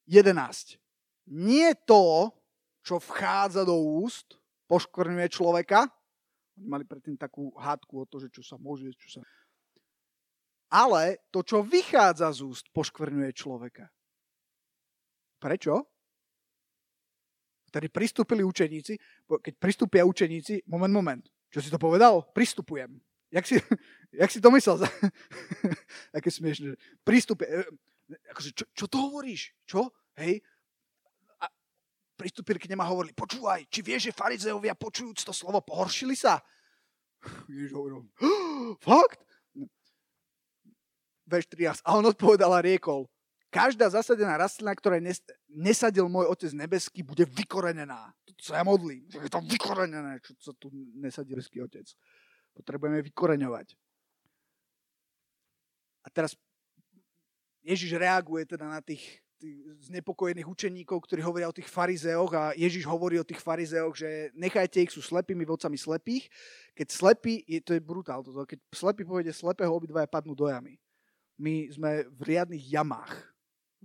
11. 0.10 0.78
Nie 1.34 1.74
to, 1.74 2.30
čo 2.86 3.02
vchádza 3.02 3.66
do 3.66 3.74
úst, 3.74 4.38
poškvrňuje 4.70 5.28
človeka. 5.34 5.90
Mali 6.56 6.86
predtým 6.86 7.18
takú 7.18 7.50
hádku 7.58 8.06
o 8.06 8.06
to, 8.06 8.22
že 8.22 8.30
čo 8.30 8.46
sa 8.46 8.62
môže, 8.62 8.94
čo 8.98 9.20
sa 9.20 9.22
ale 10.69 11.25
to, 11.29 11.45
čo 11.45 11.62
vychádza 11.62 12.31
z 12.34 12.39
úst, 12.45 12.65
poškvrňuje 12.74 13.31
človeka. 13.36 13.89
Prečo? 15.38 15.86
Vtedy 17.69 17.91
pristúpili 17.91 18.41
učeníci, 18.41 18.93
keď 19.27 19.53
pristúpia 19.60 20.07
učeníci, 20.07 20.63
moment, 20.72 20.93
moment, 20.93 21.25
čo 21.51 21.60
si 21.60 21.69
to 21.72 21.79
povedal? 21.79 22.24
Pristupujem. 22.31 23.00
Jak 23.31 23.48
si, 23.48 23.55
jak 24.22 24.31
si 24.31 24.39
to 24.39 24.51
myslel? 24.51 24.79
Aké 26.17 26.31
smiešne. 26.31 26.79
Pristúpia. 27.03 27.48
E, 27.48 27.60
akože, 28.31 28.50
čo, 28.55 28.65
čo 28.72 28.86
to 28.88 28.98
hovoríš? 29.10 29.51
Čo? 29.67 29.91
Hej? 30.15 30.39
A 31.43 31.51
pristúpili 32.15 32.60
k 32.60 32.72
nema 32.72 32.88
a 32.88 32.91
hovorili, 32.91 33.12
počúvaj, 33.12 33.67
či 33.67 33.84
vieš, 33.84 34.12
že 34.12 34.17
farizeovia 34.17 34.75
počujúc 34.75 35.24
to 35.24 35.36
slovo 35.36 35.60
pohoršili 35.60 36.15
sa? 36.15 36.39
Ježiš 37.51 37.75
hovoril, 37.75 38.07
fakt? 38.88 39.19
Verš 41.25 41.46
13. 41.51 41.82
A 41.86 41.89
on 41.98 42.05
odpovedal 42.05 42.53
a 42.53 42.62
riekol, 42.62 43.10
každá 43.55 43.88
zasadená 43.88 44.36
rastlina, 44.36 44.75
ktorá 44.75 45.00
nesadil 45.48 46.12
môj 46.12 46.27
Otec 46.27 46.51
nebeský, 46.51 47.08
bude 47.08 47.24
vykorenená. 47.24 48.12
To 48.36 48.44
sa 48.51 48.60
ja 48.60 48.67
modlím, 48.67 49.08
že 49.08 49.24
je 49.24 49.32
to 49.32 49.39
vykorenené, 49.48 50.20
čo 50.20 50.51
sa 50.51 50.53
tu 50.60 50.67
nesadil 51.00 51.39
nebeský 51.39 51.63
Otec. 51.63 51.88
Potrebujeme 52.51 53.00
vykoreňovať. 53.00 53.79
A 56.03 56.08
teraz 56.12 56.36
Ježiš 57.63 57.96
reaguje 57.96 58.44
teda 58.44 58.67
na 58.67 58.84
tých, 58.84 59.24
tých 59.39 59.58
znepokojených 59.89 60.46
učeníkov, 60.46 61.01
ktorí 61.08 61.24
hovoria 61.24 61.50
o 61.50 61.55
tých 61.55 61.72
farizeoch 61.72 62.32
a 62.36 62.51
Ježiš 62.53 62.86
hovorí 62.86 63.17
o 63.17 63.25
tých 63.25 63.39
farizeoch, 63.41 63.96
že 63.96 64.36
nechajte 64.36 64.84
ich, 64.84 64.91
sú 64.91 65.01
slepými 65.01 65.48
vodcami 65.48 65.79
slepých. 65.79 66.27
Keď 66.75 66.88
slepý, 66.91 67.41
je, 67.48 67.63
to 67.63 67.74
je 67.74 67.82
brutál, 67.82 68.22
toto, 68.22 68.46
keď 68.46 68.60
slepý 68.70 69.08
povede 69.08 69.34
slepého, 69.34 69.72
obidvaja 69.72 70.05
padnú 70.05 70.36
do 70.36 70.46
jamy 70.46 70.77
my 71.36 71.68
sme 71.72 72.08
v 72.08 72.22
riadnych 72.24 72.63
jamách 72.63 73.12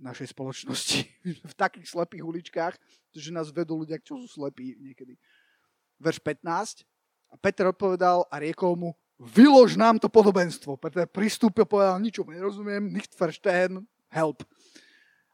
našej 0.01 0.33
spoločnosti. 0.33 1.05
v 1.51 1.53
takých 1.55 1.87
slepých 1.91 2.23
uličkách, 2.25 2.75
že 3.13 3.29
nás 3.29 3.53
vedú 3.53 3.85
ľudia, 3.85 4.01
čo 4.01 4.17
sú 4.25 4.27
slepí 4.41 4.75
niekedy. 4.81 5.15
Verš 6.01 6.19
15. 6.23 6.83
A 7.31 7.35
Peter 7.39 7.69
odpovedal 7.69 8.27
a 8.27 8.35
riekol 8.41 8.75
mu, 8.75 8.89
vylož 9.21 9.77
nám 9.77 10.01
to 10.01 10.11
podobenstvo. 10.11 10.75
Peter 10.75 11.07
pristúpil, 11.07 11.63
povedal, 11.63 12.01
ničom 12.01 12.27
nerozumiem, 12.27 12.91
nicht 12.91 13.13
verstehen, 13.15 13.87
help. 14.11 14.43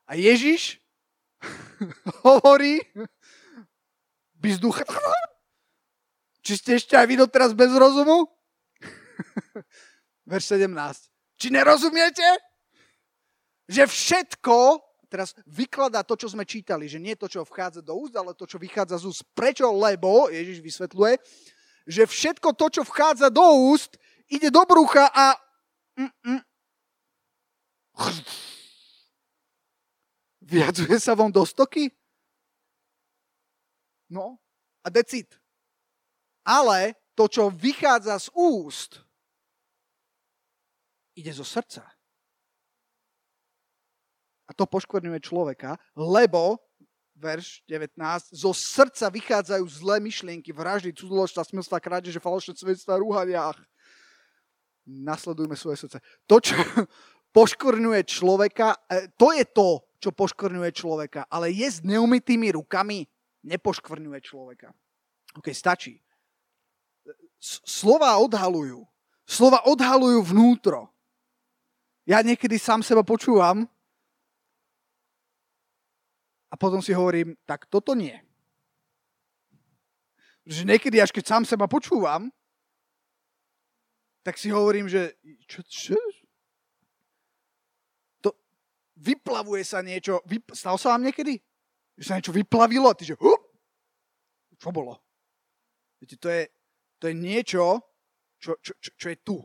A 0.05 0.13
Ježiš 0.13 0.77
hovorí, 2.27 2.83
bizduch, 4.37 4.83
či 6.45 6.53
ste 6.59 6.77
ešte 6.77 6.93
aj 6.93 7.05
vy 7.09 7.15
doteraz 7.17 7.51
bez 7.57 7.73
rozumu? 7.73 8.29
verš 10.29 10.59
17. 10.59 11.16
Či 11.37 11.53
nerozumiete? 11.53 12.25
Že 13.69 13.85
všetko, 13.85 14.57
teraz 15.07 15.37
vykladá 15.45 16.01
to, 16.01 16.17
čo 16.17 16.33
sme 16.33 16.43
čítali, 16.43 16.89
že 16.89 16.97
nie 16.97 17.13
to, 17.13 17.29
čo 17.29 17.45
vchádza 17.45 17.85
do 17.85 17.93
úst, 17.95 18.17
ale 18.17 18.33
to, 18.33 18.49
čo 18.49 18.57
vychádza 18.57 18.97
z 18.99 19.05
úst. 19.05 19.21
Prečo? 19.37 19.69
Lebo, 19.69 20.33
Ježiš 20.33 20.59
vysvetľuje, 20.59 21.13
že 21.87 22.03
všetko 22.03 22.57
to, 22.57 22.65
čo 22.79 22.81
vchádza 22.83 23.29
do 23.29 23.45
úst, 23.71 23.95
ide 24.27 24.49
do 24.51 24.65
brucha 24.65 25.07
a... 25.13 25.37
Mm, 25.97 26.13
mm, 26.25 26.41
vyjadzuje 30.47 30.97
sa 30.99 31.13
von 31.13 31.31
do 31.31 31.43
stoky? 31.43 31.91
No, 34.07 34.39
a 34.83 34.87
decit. 34.87 35.35
Ale 36.47 36.95
to, 37.11 37.27
čo 37.27 37.51
vychádza 37.51 38.15
z 38.23 38.27
úst, 38.31 39.03
ide 41.17 41.33
zo 41.33 41.41
srdca. 41.41 41.81
A 44.47 44.51
to 44.55 44.63
poškvrňuje 44.63 45.19
človeka, 45.19 45.75
lebo, 45.97 46.61
verš 47.17 47.65
19, 47.67 48.31
zo 48.31 48.51
srdca 48.55 49.11
vychádzajú 49.11 49.65
zlé 49.67 49.99
myšlienky, 49.99 50.55
vraždy, 50.55 50.95
cudzoložstva, 50.95 51.43
smilstva, 51.43 51.83
krádeže, 51.83 52.21
falošné 52.23 52.55
svedstva, 52.55 53.01
rúhaniach. 53.01 53.59
Nasledujme 54.87 55.59
svoje 55.59 55.83
srdce. 55.83 55.99
To, 56.29 56.39
čo 56.39 56.55
poškvrňuje 57.35 58.07
človeka, 58.07 58.79
e, 58.87 59.11
to 59.19 59.35
je 59.35 59.43
to, 59.51 59.83
čo 59.99 60.15
poškvrňuje 60.15 60.71
človeka. 60.71 61.27
Ale 61.27 61.51
je 61.51 61.67
s 61.67 61.83
neumytými 61.83 62.55
rukami 62.55 63.03
nepoškvrňuje 63.43 64.19
človeka. 64.23 64.71
OK, 65.35 65.51
stačí. 65.51 65.99
Slova 67.41 68.15
odhalujú. 68.17 68.87
Slova 69.27 69.67
odhalujú 69.67 70.23
vnútro. 70.23 70.87
Ja 72.07 72.23
niekedy 72.23 72.55
sám 72.55 72.87
seba 72.87 73.03
počúvam 73.03 73.67
a 76.47 76.55
potom 76.55 76.79
si 76.79 76.95
hovorím, 76.95 77.35
tak 77.43 77.67
toto 77.67 77.91
nie. 77.91 78.15
Že 80.47 80.63
niekedy, 80.63 81.03
až 81.03 81.11
keď 81.11 81.27
sám 81.27 81.43
seba 81.43 81.67
počúvam, 81.67 82.31
tak 84.23 84.39
si 84.39 84.47
hovorím, 84.47 84.87
že 84.87 85.19
čo, 85.51 85.59
čo? 85.67 85.99
To, 88.23 88.31
vyplavuje 88.95 89.67
sa 89.67 89.83
niečo. 89.83 90.23
Vyp, 90.23 90.55
stalo 90.55 90.79
sa 90.79 90.95
vám 90.95 91.11
niekedy? 91.11 91.35
Že 91.99 92.03
sa 92.07 92.15
niečo 92.15 92.31
vyplavilo 92.31 92.87
a 92.87 92.95
ty 92.95 93.03
že 93.03 93.19
hup, 93.19 93.43
čo 94.55 94.71
bolo? 94.71 94.95
Viete, 95.99 96.15
to 96.15 96.31
je, 96.31 96.47
to 97.03 97.11
je 97.11 97.15
niečo, 97.19 97.83
čo, 98.39 98.55
čo, 98.63 98.71
čo, 98.79 98.91
čo 98.95 99.07
je 99.11 99.17
tu. 99.19 99.37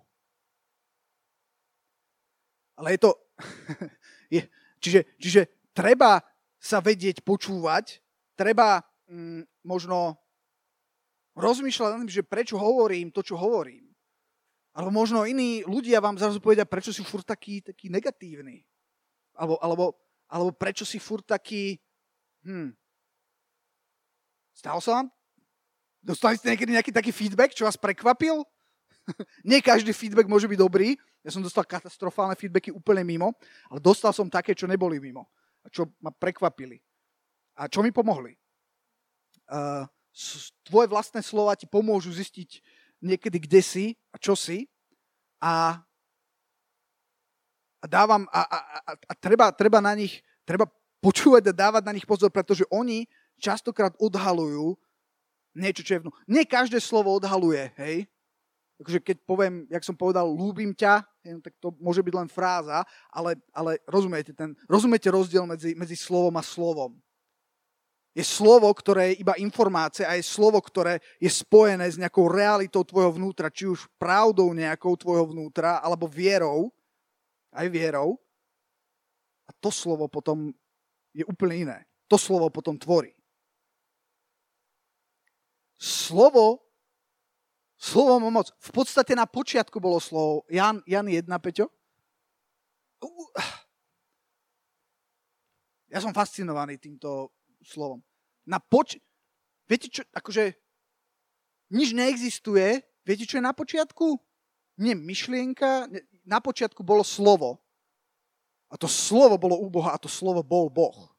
Ale 2.79 2.97
je 2.97 3.00
to... 3.02 3.11
je, 4.35 4.41
čiže, 4.81 5.00
čiže 5.19 5.43
treba 5.76 6.21
sa 6.62 6.79
vedieť 6.79 7.26
počúvať, 7.26 7.99
treba 8.38 8.81
mm, 9.11 9.67
možno 9.67 10.23
rozmýšľať 11.35 11.88
nad 11.91 12.00
tým, 12.07 12.12
že 12.12 12.29
prečo 12.29 12.61
hovorím 12.61 13.11
to, 13.11 13.25
čo 13.25 13.35
hovorím. 13.35 13.93
Alebo 14.73 14.93
možno 14.93 15.29
iní 15.29 15.61
ľudia 15.69 16.00
vám 16.00 16.17
zrazu 16.17 16.41
povedia, 16.41 16.64
prečo 16.64 16.95
si 16.97 17.05
furt 17.05 17.29
taký, 17.29 17.61
taký 17.61 17.93
negatívny. 17.93 18.64
Alebo, 19.37 19.61
alebo, 19.61 19.85
alebo 20.29 20.50
prečo 20.57 20.88
si 20.88 20.97
furt 20.97 21.25
taký... 21.29 21.76
Hm. 22.45 22.73
Stalo 24.57 24.81
sa 24.81 25.00
vám? 25.00 25.07
Dostali 26.02 26.35
ste 26.41 26.57
niekedy 26.57 26.73
nejaký 26.73 26.93
taký 26.93 27.12
feedback, 27.12 27.52
čo 27.52 27.69
vás 27.69 27.76
prekvapil? 27.76 28.43
Nie 29.49 29.62
každý 29.62 29.90
feedback 29.90 30.30
môže 30.30 30.47
byť 30.47 30.59
dobrý. 30.59 30.94
Ja 31.23 31.30
som 31.30 31.42
dostal 31.42 31.66
katastrofálne 31.66 32.35
feedbacky 32.35 32.75
úplne 32.75 33.06
mimo, 33.06 33.35
ale 33.71 33.78
dostal 33.78 34.11
som 34.11 34.26
také, 34.30 34.54
čo 34.54 34.66
neboli 34.66 34.99
mimo. 34.99 35.30
A 35.62 35.71
čo 35.71 35.94
ma 36.02 36.11
prekvapili. 36.11 36.82
A 37.54 37.71
čo 37.71 37.82
mi 37.82 37.95
pomohli. 37.95 38.34
Uh, 39.47 39.86
tvoje 40.67 40.91
vlastné 40.91 41.21
slova 41.23 41.54
ti 41.54 41.69
pomôžu 41.69 42.10
zistiť 42.10 42.62
niekedy, 43.02 43.38
kde 43.43 43.60
si 43.62 43.86
a 44.10 44.17
čo 44.19 44.34
si. 44.34 44.67
A, 45.43 45.78
a 47.82 47.86
dávam, 47.86 48.26
a, 48.30 48.41
a, 48.47 48.58
a, 48.58 48.93
a 48.95 49.12
treba, 49.19 49.50
treba 49.54 49.82
na 49.82 49.95
nich, 49.95 50.23
treba 50.47 50.67
počúvať 51.02 51.50
a 51.50 51.54
dávať 51.54 51.82
na 51.86 51.95
nich 51.95 52.06
pozor, 52.06 52.30
pretože 52.30 52.62
oni 52.71 53.10
častokrát 53.43 53.95
odhalujú 53.99 54.78
niečo, 55.52 55.82
čo 55.82 55.93
je 55.99 56.00
vnú. 56.06 56.10
Nie 56.30 56.47
každé 56.47 56.78
slovo 56.78 57.10
odhaluje, 57.12 57.75
hej 57.76 58.06
akože 58.82 59.00
keď 59.00 59.16
poviem, 59.23 59.64
jak 59.71 59.86
som 59.86 59.95
povedal, 59.95 60.26
ľúbim 60.26 60.75
ťa, 60.75 61.06
tak 61.40 61.54
to 61.62 61.71
môže 61.78 62.02
byť 62.02 62.14
len 62.18 62.28
fráza, 62.28 62.82
ale, 63.08 63.38
ale 63.54 63.78
rozumiete, 63.86 64.34
ten, 64.34 64.58
rozumiete 64.66 65.06
rozdiel 65.08 65.47
medzi, 65.47 65.78
medzi 65.78 65.95
slovom 65.95 66.34
a 66.34 66.45
slovom. 66.45 66.99
Je 68.12 68.21
slovo, 68.21 68.68
ktoré 68.76 69.16
je 69.16 69.25
iba 69.25 69.32
informácia 69.40 70.04
a 70.04 70.21
je 70.21 70.25
slovo, 70.26 70.60
ktoré 70.60 71.00
je 71.16 71.32
spojené 71.32 71.88
s 71.88 71.97
nejakou 71.97 72.28
realitou 72.28 72.84
tvojho 72.84 73.16
vnútra, 73.16 73.49
či 73.49 73.64
už 73.64 73.88
pravdou 73.97 74.52
nejakou 74.52 74.92
tvojho 75.00 75.32
vnútra, 75.32 75.80
alebo 75.80 76.04
vierou, 76.04 76.68
aj 77.56 77.73
vierou. 77.73 78.21
A 79.49 79.56
to 79.56 79.73
slovo 79.73 80.12
potom 80.12 80.52
je 81.16 81.25
úplne 81.25 81.71
iné. 81.71 81.78
To 82.12 82.21
slovo 82.21 82.52
potom 82.52 82.76
tvorí. 82.76 83.16
Slovo 85.80 86.72
Slovo 87.82 88.23
moc. 88.30 88.54
V 88.62 88.71
podstate 88.71 89.18
na 89.18 89.26
počiatku 89.26 89.82
bolo 89.82 89.99
slovo. 89.99 90.47
Jan, 90.47 90.78
Jan 90.86 91.10
1, 91.10 91.26
Peťo? 91.42 91.66
Ja 95.90 95.99
som 95.99 96.14
fascinovaný 96.14 96.78
týmto 96.78 97.34
slovom. 97.58 97.99
Na 98.47 98.62
poč... 98.62 99.02
Viete 99.66 99.90
čo, 99.90 100.06
akože 100.14 100.54
nič 101.75 101.90
neexistuje. 101.90 102.86
Viete, 103.02 103.26
čo 103.26 103.42
je 103.42 103.47
na 103.50 103.50
počiatku? 103.50 104.14
Nie 104.78 104.95
myšlienka. 104.95 105.90
Na 106.23 106.38
počiatku 106.38 106.86
bolo 106.86 107.02
slovo. 107.02 107.58
A 108.71 108.78
to 108.78 108.86
slovo 108.86 109.34
bolo 109.42 109.58
u 109.58 109.66
Boha 109.66 109.90
a 109.90 109.99
to 109.99 110.06
slovo 110.06 110.47
bol 110.47 110.71
Boh. 110.71 111.10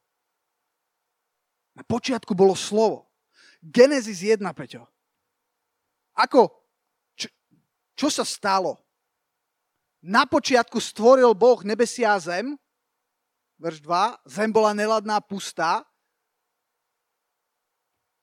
Na 1.76 1.84
počiatku 1.84 2.32
bolo 2.32 2.56
slovo. 2.56 3.04
Genesis 3.60 4.24
1, 4.24 4.40
Peťo. 4.56 4.93
Ako, 6.14 6.50
čo, 7.18 7.26
čo 7.98 8.08
sa 8.10 8.22
stalo? 8.22 8.78
Na 9.98 10.28
počiatku 10.28 10.78
stvoril 10.78 11.34
Boh 11.34 11.64
nebesia 11.66 12.14
a 12.14 12.18
zem, 12.22 12.54
verš 13.58 13.82
2, 13.82 14.30
zem 14.30 14.50
bola 14.52 14.70
neladná, 14.76 15.18
pustá. 15.18 15.82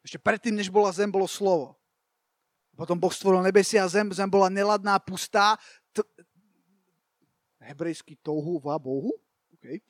Ešte 0.02 0.18
predtým, 0.18 0.56
než 0.56 0.72
bola 0.72 0.90
zem, 0.94 1.12
bolo 1.12 1.28
slovo. 1.28 1.76
Potom 2.80 2.96
Boh 2.96 3.12
stvoril 3.12 3.44
nebesia 3.44 3.84
a 3.84 3.92
zem, 3.92 4.08
zem 4.14 4.30
bola 4.30 4.48
neladná, 4.48 4.98
pustá. 4.98 5.60
T- 5.92 6.08
hebrejský 7.62 8.18
touhu 8.22 8.58
va 8.58 8.80
Bohu? 8.80 9.14
Okay. 9.58 9.84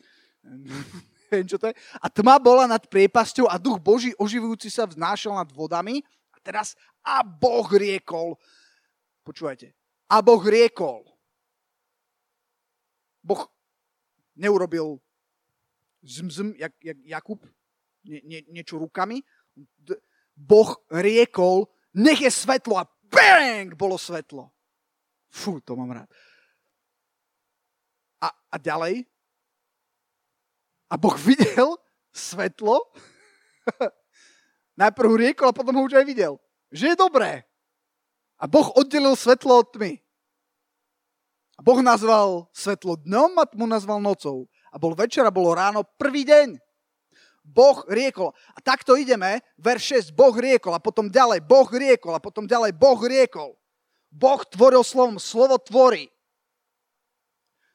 čo 1.50 1.56
to 1.56 1.72
je. 1.72 1.76
A 2.04 2.08
tma 2.12 2.36
bola 2.42 2.68
nad 2.68 2.84
priepasťou 2.84 3.48
a 3.48 3.56
duch 3.56 3.80
Boží 3.80 4.12
oživujúci 4.20 4.68
sa 4.68 4.84
vznášal 4.84 5.32
nad 5.38 5.48
vodami 5.52 6.04
teraz 6.42 6.78
a 7.06 7.24
Boh 7.24 7.66
riekol. 7.72 8.38
Počúvajte. 9.26 9.74
A 10.12 10.22
Boh 10.22 10.42
riekol. 10.42 11.06
Boh 13.22 13.46
neurobil 14.36 14.98
zm, 16.02 16.54
jak, 16.58 16.74
jak 16.84 16.98
Jakub, 17.06 17.40
nie, 18.04 18.22
nie, 18.26 18.42
niečo 18.50 18.82
rukami. 18.82 19.22
Boh 20.34 20.74
riekol, 20.90 21.70
nech 21.94 22.22
je 22.22 22.32
svetlo 22.34 22.82
a 22.82 22.90
bang, 23.06 23.70
bolo 23.78 23.98
svetlo. 24.02 24.50
Fú, 25.32 25.62
to 25.62 25.78
mám 25.78 25.94
rád. 25.94 26.10
A, 28.22 28.34
a 28.52 28.56
ďalej? 28.58 29.06
A 30.92 30.98
Boh 30.98 31.16
videl 31.16 31.78
svetlo 32.12 32.84
Najprv 34.80 35.12
riekol 35.20 35.52
a 35.52 35.58
potom 35.58 35.76
ho 35.76 35.84
už 35.86 36.00
aj 36.00 36.06
videl. 36.08 36.40
Že 36.72 36.96
je 36.96 37.02
dobré. 37.02 37.32
A 38.42 38.48
Boh 38.48 38.72
oddelil 38.74 39.14
svetlo 39.14 39.62
od 39.62 39.68
tmy. 39.76 40.02
A 41.58 41.62
Boh 41.62 41.78
nazval 41.84 42.50
svetlo 42.56 42.98
dňom 43.06 43.38
a 43.38 43.46
tmu 43.46 43.70
nazval 43.70 44.02
nocou. 44.02 44.50
A 44.74 44.80
bol 44.82 44.98
večer 44.98 45.22
a 45.28 45.36
bolo 45.36 45.54
ráno 45.54 45.86
prvý 46.00 46.26
deň. 46.26 46.58
Boh 47.46 47.84
riekol. 47.90 48.32
A 48.56 48.60
takto 48.64 48.96
ideme, 48.96 49.44
verš 49.60 50.14
6, 50.14 50.18
Boh 50.18 50.34
riekol 50.34 50.74
a 50.78 50.82
potom 50.82 51.12
ďalej, 51.12 51.44
Boh 51.44 51.68
riekol 51.68 52.16
a 52.16 52.24
potom 52.24 52.48
ďalej, 52.48 52.72
Boh 52.78 52.98
riekol. 53.02 53.58
Boh 54.08 54.42
tvoril 54.48 54.82
slovom, 54.86 55.18
slovo 55.20 55.60
tvorí. 55.60 56.08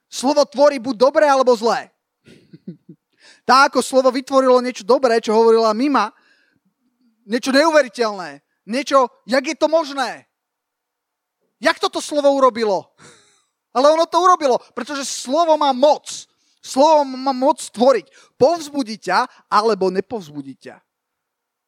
Slovo 0.07 0.47
tvorí 0.47 0.79
buď 0.79 0.97
dobré 0.97 1.27
alebo 1.27 1.53
zlé. 1.53 1.91
tak 3.49 3.75
ako 3.75 3.81
slovo 3.83 4.11
vytvorilo 4.15 4.63
niečo 4.63 4.87
dobré, 4.87 5.19
čo 5.19 5.35
hovorila 5.35 5.75
Mima, 5.75 6.15
niečo 7.27 7.51
neuveriteľné. 7.53 8.41
Niečo, 8.67 9.11
jak 9.27 9.45
je 9.47 9.57
to 9.59 9.71
možné? 9.71 10.27
Jak 11.63 11.79
toto 11.79 12.03
slovo 12.03 12.35
urobilo? 12.35 12.95
Ale 13.77 13.93
ono 13.93 14.09
to 14.09 14.19
urobilo, 14.19 14.57
pretože 14.73 15.05
slovo 15.05 15.55
má 15.61 15.71
moc. 15.71 16.09
Slovo 16.65 17.05
má 17.05 17.31
moc 17.31 17.61
tvoriť. 17.61 18.35
Povzbudiť 18.41 18.99
ťa, 18.99 19.19
alebo 19.53 19.93
nepovzbudiť 19.93 20.59
ťa. 20.59 20.77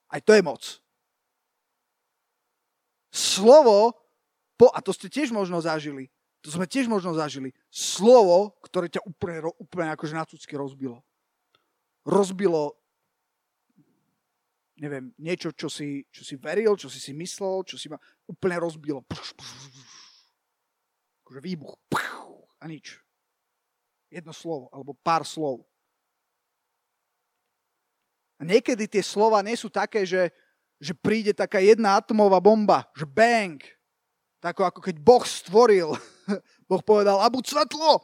Aj 0.08 0.20
to 0.24 0.32
je 0.32 0.42
moc. 0.42 0.62
Slovo, 3.12 3.94
po, 4.56 4.72
a 4.72 4.80
to 4.82 4.90
ste 4.90 5.12
tiež 5.12 5.30
možno 5.30 5.60
zažili, 5.60 6.10
to 6.42 6.50
sme 6.54 6.66
tiež 6.66 6.88
možno 6.88 7.12
zažili, 7.12 7.52
slovo, 7.68 8.56
ktoré 8.64 8.88
ťa 8.88 9.04
úplne, 9.04 9.52
úplne 9.60 9.92
akože 9.94 10.14
na 10.16 10.24
cucky 10.24 10.54
rozbilo. 10.56 11.04
Rozbilo 12.08 12.78
neviem, 14.78 15.10
niečo, 15.18 15.50
čo 15.52 15.66
si, 15.66 16.06
čo 16.14 16.22
si 16.22 16.38
veril, 16.38 16.78
čo 16.78 16.86
si 16.86 17.02
si 17.02 17.10
myslel, 17.12 17.66
čo 17.66 17.74
si 17.74 17.90
ma 17.90 17.98
úplne 18.30 18.56
rozbilo. 18.62 19.02
Akože 21.26 21.40
výbuch. 21.42 21.74
A 22.58 22.64
nič. 22.66 22.98
Jedno 24.08 24.32
slovo, 24.32 24.70
alebo 24.72 24.96
pár 24.96 25.26
slov. 25.26 25.66
A 28.38 28.46
niekedy 28.46 28.86
tie 28.86 29.02
slova 29.02 29.42
nie 29.42 29.58
sú 29.58 29.66
také, 29.66 30.06
že, 30.06 30.30
že 30.78 30.94
príde 30.94 31.34
taká 31.34 31.58
jedna 31.58 31.98
atomová 31.98 32.38
bomba, 32.38 32.86
že 32.94 33.02
bang. 33.02 33.58
Tako 34.38 34.62
ako 34.62 34.80
keď 34.80 34.96
Boh 35.02 35.26
stvoril. 35.26 35.90
boh 36.70 36.82
povedal, 36.86 37.18
a 37.18 37.26
buď 37.26 37.44
svetlo. 37.50 37.98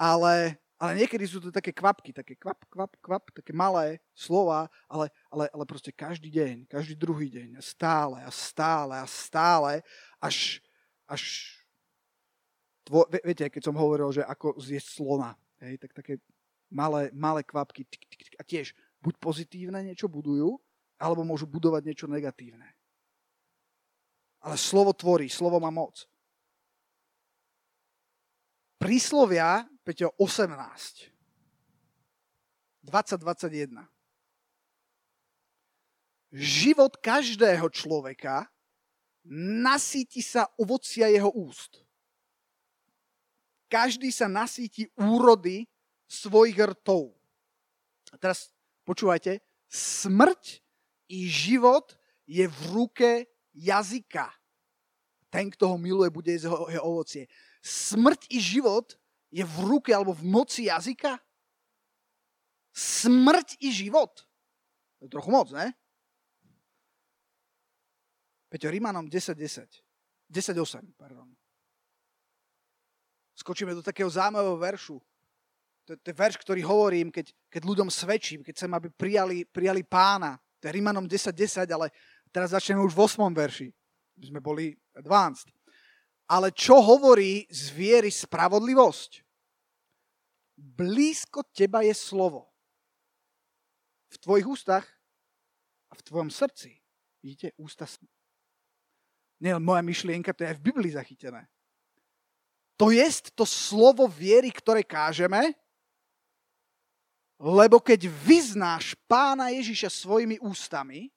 Ale 0.00 0.61
ale 0.82 0.98
niekedy 0.98 1.22
sú 1.30 1.38
to 1.38 1.54
také 1.54 1.70
kvapky, 1.70 2.10
také 2.10 2.34
kvap, 2.34 2.58
kvap, 2.66 2.98
kvap, 2.98 3.30
také 3.30 3.54
malé 3.54 4.02
slova, 4.18 4.66
ale, 4.90 5.14
ale, 5.30 5.46
ale 5.54 5.62
proste 5.62 5.94
každý 5.94 6.26
deň, 6.26 6.66
každý 6.66 6.98
druhý 6.98 7.30
deň, 7.30 7.62
stále 7.62 8.18
a 8.26 8.30
stále 8.34 8.98
a 8.98 9.06
stále, 9.06 9.86
až, 10.18 10.58
až 11.06 11.54
tvo, 12.82 13.06
viete, 13.22 13.46
keď 13.46 13.62
som 13.62 13.78
hovoril, 13.78 14.10
že 14.10 14.26
ako 14.26 14.58
zjesť 14.58 14.98
slona, 14.98 15.38
hej, 15.62 15.78
tak 15.78 15.94
také 15.94 16.18
malé, 16.66 17.14
malé 17.14 17.46
kvapky 17.46 17.86
tik, 17.86 18.02
tik, 18.10 18.26
tik, 18.26 18.34
a 18.34 18.42
tiež 18.42 18.74
buď 19.06 19.14
pozitívne 19.22 19.86
niečo 19.86 20.10
budujú, 20.10 20.58
alebo 20.98 21.22
môžu 21.22 21.46
budovať 21.46 21.86
niečo 21.86 22.10
negatívne. 22.10 22.66
Ale 24.42 24.58
slovo 24.58 24.90
tvorí, 24.90 25.30
slovo 25.30 25.62
má 25.62 25.70
moc. 25.70 26.10
Príslovia, 28.82 29.62
Peťo, 29.82 30.14
18. 30.18 31.10
2021. 32.86 33.86
Život 36.32 36.96
každého 37.02 37.66
človeka 37.68 38.48
nasíti 39.62 40.22
sa 40.22 40.48
ovocia 40.58 41.06
jeho 41.10 41.30
úst. 41.30 41.84
Každý 43.70 44.10
sa 44.10 44.26
nasíti 44.26 44.88
úrody 44.98 45.66
svojich 46.08 46.56
rtov. 46.56 47.14
A 48.12 48.16
teraz 48.18 48.52
počúvajte, 48.84 49.40
smrť 49.70 50.60
i 51.08 51.28
život 51.28 51.96
je 52.28 52.44
v 52.44 52.58
ruke 52.70 53.10
jazyka. 53.56 54.28
Ten, 55.32 55.48
kto 55.48 55.72
ho 55.72 55.76
miluje, 55.80 56.12
bude 56.12 56.28
jesť 56.28 56.52
jeho 56.68 56.84
ovocie 56.84 57.24
smrť 57.62 58.26
i 58.34 58.42
život 58.42 58.98
je 59.32 59.40
v 59.40 59.56
ruke 59.64 59.90
alebo 59.90 60.12
v 60.12 60.28
moci 60.28 60.68
jazyka? 60.68 61.16
Smrť 62.72 63.64
i 63.64 63.72
život. 63.72 64.12
To 65.00 65.08
je 65.08 65.10
trochu 65.10 65.30
moc, 65.32 65.48
ne? 65.50 65.72
Peťo, 68.52 68.68
Rímanom 68.68 69.08
10.10. 69.08 69.64
10.8, 70.28 70.92
pardon. 71.00 71.28
Skočíme 73.32 73.72
do 73.72 73.80
takého 73.80 74.12
zaujímavého 74.12 74.60
veršu. 74.60 75.00
To, 75.88 75.96
to 75.96 76.06
je 76.12 76.14
verš, 76.14 76.36
ktorý 76.38 76.60
hovorím, 76.62 77.08
keď, 77.08 77.32
keď 77.48 77.62
ľuďom 77.64 77.88
svedčím, 77.88 78.44
keď 78.44 78.54
chcem, 78.54 78.72
aby 78.76 78.88
prijali, 78.92 79.48
prijali 79.48 79.82
pána. 79.82 80.36
To 80.60 80.68
je 80.68 80.76
Rímanom 80.78 81.08
10.10, 81.08 81.66
ale 81.72 81.90
teraz 82.30 82.52
začneme 82.52 82.84
už 82.84 82.92
v 82.94 83.02
8. 83.02 83.32
verši. 83.34 83.68
My 84.20 84.24
sme 84.28 84.40
boli 84.44 84.76
advanced. 84.94 85.48
Ale 86.28 86.52
čo 86.54 86.78
hovorí 86.78 87.48
z 87.50 87.72
viery 87.74 88.12
spravodlivosť? 88.12 89.21
Blízko 90.62 91.42
teba 91.50 91.82
je 91.82 91.90
slovo. 91.90 92.46
V 94.14 94.16
tvojich 94.22 94.46
ústach 94.46 94.86
a 95.90 95.98
v 95.98 96.02
tvojom 96.06 96.30
srdci. 96.30 96.78
Vidíte, 97.18 97.50
ústa... 97.58 97.90
Nie 99.42 99.58
moja 99.58 99.82
myšlienka, 99.82 100.30
to 100.30 100.46
je 100.46 100.54
aj 100.54 100.58
v 100.62 100.66
Biblii 100.70 100.94
zachytené. 100.94 101.50
To 102.78 102.94
je 102.94 103.02
to 103.34 103.42
slovo 103.42 104.06
viery, 104.06 104.54
ktoré 104.54 104.86
kážeme, 104.86 105.50
lebo 107.42 107.82
keď 107.82 108.06
vyznáš 108.06 108.94
pána 109.10 109.50
Ježiša 109.50 109.90
svojimi 109.90 110.38
ústami, 110.38 111.10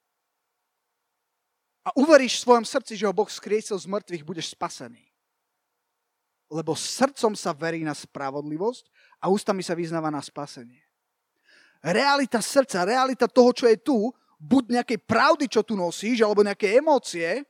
a 1.86 1.94
uveríš 1.94 2.42
v 2.42 2.44
svojom 2.50 2.66
srdci, 2.66 2.98
že 2.98 3.06
ho 3.06 3.14
Boh 3.14 3.30
skriesil 3.30 3.78
z 3.78 3.86
mŕtvych, 3.86 4.26
budeš 4.26 4.58
spasený. 4.58 5.06
Lebo 6.50 6.74
srdcom 6.74 7.38
sa 7.38 7.54
verí 7.54 7.86
na 7.86 7.94
spravodlivosť 7.94 8.90
a 9.26 9.34
ústami 9.34 9.66
sa 9.66 9.74
vyznáva 9.74 10.14
na 10.14 10.22
spasenie. 10.22 10.86
Realita 11.82 12.38
srdca, 12.46 12.86
realita 12.86 13.26
toho, 13.26 13.50
čo 13.58 13.66
je 13.66 13.78
tu, 13.82 14.14
buď 14.38 14.78
nejakej 14.78 15.00
pravdy, 15.02 15.50
čo 15.50 15.66
tu 15.66 15.74
nosíš, 15.74 16.22
alebo 16.22 16.46
nejaké 16.46 16.78
emócie, 16.78 17.42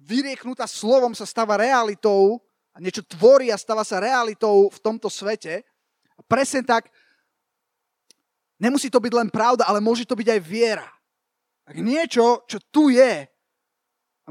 vyrieknutá 0.00 0.64
slovom 0.64 1.12
sa 1.12 1.28
stáva 1.28 1.60
realitou 1.60 2.40
a 2.72 2.80
niečo 2.80 3.04
tvorí 3.04 3.52
a 3.52 3.60
stáva 3.60 3.84
sa 3.84 4.00
realitou 4.00 4.72
v 4.72 4.78
tomto 4.80 5.12
svete. 5.12 5.60
A 6.16 6.24
presne 6.24 6.64
tak, 6.64 6.88
nemusí 8.56 8.88
to 8.88 8.96
byť 8.96 9.12
len 9.12 9.28
pravda, 9.28 9.68
ale 9.68 9.84
môže 9.84 10.08
to 10.08 10.16
byť 10.16 10.28
aj 10.32 10.40
viera. 10.40 10.88
Ak 11.68 11.76
niečo, 11.76 12.48
čo 12.48 12.56
tu 12.72 12.88
je, 12.88 13.28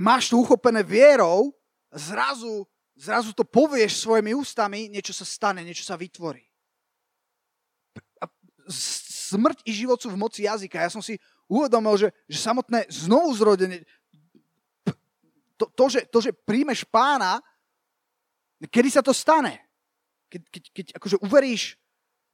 máš 0.02 0.34
to 0.34 0.41
uchopené 0.41 0.82
vierou, 0.82 1.54
zrazu, 1.93 2.65
zrazu 2.99 3.31
to 3.31 3.47
povieš 3.47 4.03
svojimi 4.03 4.35
ústami, 4.35 4.91
niečo 4.91 5.15
sa 5.15 5.23
stane, 5.23 5.63
niečo 5.63 5.88
sa 5.88 5.95
vytvorí. 5.95 6.43
A 8.19 8.27
smrť 9.31 9.63
i 9.63 9.71
život 9.71 9.95
sú 10.03 10.12
v 10.12 10.19
moci 10.19 10.43
jazyka. 10.43 10.83
Ja 10.83 10.91
som 10.91 10.99
si 10.99 11.15
uvedomil, 11.47 11.95
že, 11.95 12.07
že 12.27 12.43
samotné 12.43 12.91
znovu 12.91 13.31
zrodenie, 13.39 13.88
to, 15.55 15.65
to, 15.71 15.85
že, 15.88 16.07
to, 16.12 16.19
že 16.19 16.31
príjmeš 16.35 16.83
pána, 16.83 17.39
kedy 18.67 18.91
sa 18.91 18.99
to 18.99 19.15
stane? 19.15 19.59
Keď, 20.27 20.41
keď, 20.51 20.63
keď 20.75 20.85
akože 20.99 21.17
uveríš 21.23 21.79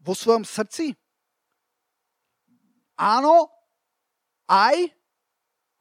vo 0.01 0.17
svojom 0.17 0.45
srdci? 0.45 0.97
Áno, 2.97 3.49
aj, 4.49 4.93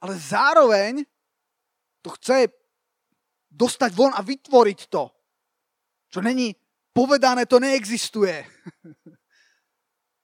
ale 0.01 0.13
zároveň 0.17 0.93
to 2.05 2.13
chce 2.17 2.49
dostať 3.55 3.91
von 3.95 4.11
a 4.11 4.19
vytvoriť 4.19 4.79
to. 4.91 5.07
Čo 6.11 6.19
není 6.19 6.51
povedané, 6.91 7.47
to 7.47 7.63
neexistuje. 7.63 8.43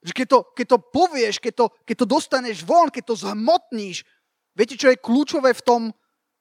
Keď 0.02 0.26
to, 0.26 0.38
keď 0.58 0.66
to 0.66 0.78
povieš, 0.82 1.38
keď 1.38 1.54
to, 1.62 1.66
keď 1.86 1.96
to 2.02 2.06
dostaneš 2.10 2.66
von, 2.66 2.90
keď 2.90 3.06
to 3.06 3.22
zhmotníš, 3.22 4.02
viete, 4.50 4.74
čo 4.74 4.90
je 4.90 4.98
kľúčové 4.98 5.54
v 5.54 5.62
tom, 5.62 5.82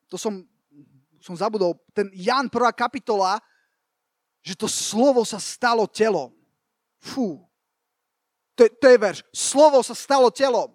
to 0.09 0.17
som, 0.17 0.41
som 1.21 1.37
zabudol, 1.37 1.77
ten 1.93 2.09
Jan 2.09 2.49
1. 2.49 2.57
kapitola, 2.73 3.37
že 4.41 4.57
to 4.57 4.65
slovo 4.65 5.21
sa 5.21 5.37
stalo 5.37 5.85
telom. 5.85 6.33
Fú. 6.97 7.37
To, 8.57 8.65
to 8.65 8.85
je 8.89 8.97
verš. 8.97 9.21
Slovo 9.29 9.85
sa 9.85 9.93
stalo 9.93 10.33
telom. 10.33 10.73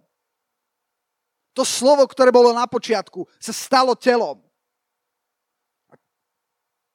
To 1.58 1.66
slovo, 1.66 2.06
ktoré 2.06 2.30
bolo 2.30 2.54
na 2.54 2.70
počiatku, 2.70 3.26
sa 3.42 3.50
stalo 3.50 3.98
telom. 3.98 4.45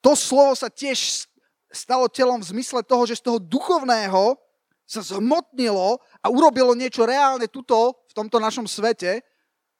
To 0.02 0.18
slovo 0.18 0.58
sa 0.58 0.70
tiež 0.70 1.30
stalo 1.72 2.10
telom 2.12 2.42
v 2.42 2.50
zmysle 2.58 2.82
toho, 2.84 3.06
že 3.06 3.22
z 3.22 3.26
toho 3.26 3.40
duchovného 3.40 4.36
sa 4.84 5.00
zhmotnilo 5.00 6.04
a 6.20 6.28
urobilo 6.28 6.76
niečo 6.76 7.08
reálne 7.08 7.48
tuto, 7.48 7.96
v 8.12 8.14
tomto 8.14 8.44
našom 8.44 8.68
svete. 8.68 9.24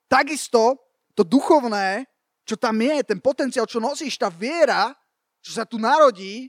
Takisto 0.08 0.80
to 1.12 1.28
duchovné, 1.28 2.08
čo 2.48 2.56
tam 2.56 2.80
je, 2.80 3.04
ten 3.04 3.20
potenciál, 3.20 3.68
čo 3.68 3.84
nosíš, 3.84 4.16
tá 4.16 4.32
viera, 4.32 4.96
čo 5.44 5.52
sa 5.60 5.68
tu 5.68 5.76
narodí, 5.76 6.48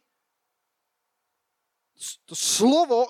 to 2.27 2.35
slovo, 2.35 3.07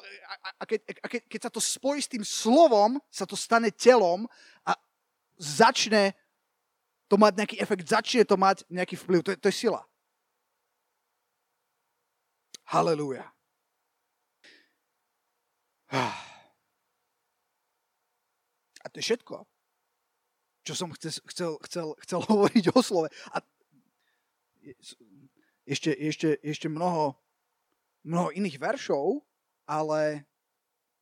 a 0.61 0.64
keď, 0.68 0.81
a 1.01 1.07
keď, 1.09 1.20
keď 1.25 1.40
sa 1.48 1.51
to 1.53 1.61
spojí 1.61 2.01
s 2.01 2.12
tým 2.12 2.25
slovom, 2.25 3.01
sa 3.09 3.25
to 3.25 3.37
stane 3.37 3.72
telom 3.72 4.29
a 4.68 4.77
začne 5.40 6.12
to 7.09 7.16
mať 7.16 7.33
nejaký 7.40 7.57
efekt, 7.61 7.88
začne 7.88 8.25
to 8.25 8.37
mať 8.37 8.64
nejaký 8.68 8.96
vplyv. 9.01 9.20
To 9.25 9.31
je, 9.33 9.37
to 9.40 9.48
je 9.48 9.57
sila. 9.68 9.81
Halelúja. 12.73 13.29
A 18.83 18.89
to 18.89 18.97
je 18.99 19.05
všetko, 19.13 19.47
čo 20.65 20.73
som 20.75 20.89
chcel, 20.97 21.13
chcel, 21.29 21.53
chcel, 21.69 21.89
chcel 22.01 22.21
hovoriť 22.33 22.73
o 22.73 22.81
slove. 22.81 23.13
A 23.29 23.45
ešte, 25.69 25.93
ešte, 25.93 26.41
ešte 26.41 26.67
mnoho, 26.73 27.13
mnoho 28.09 28.33
iných 28.33 28.57
veršov, 28.57 29.21
ale 29.69 30.25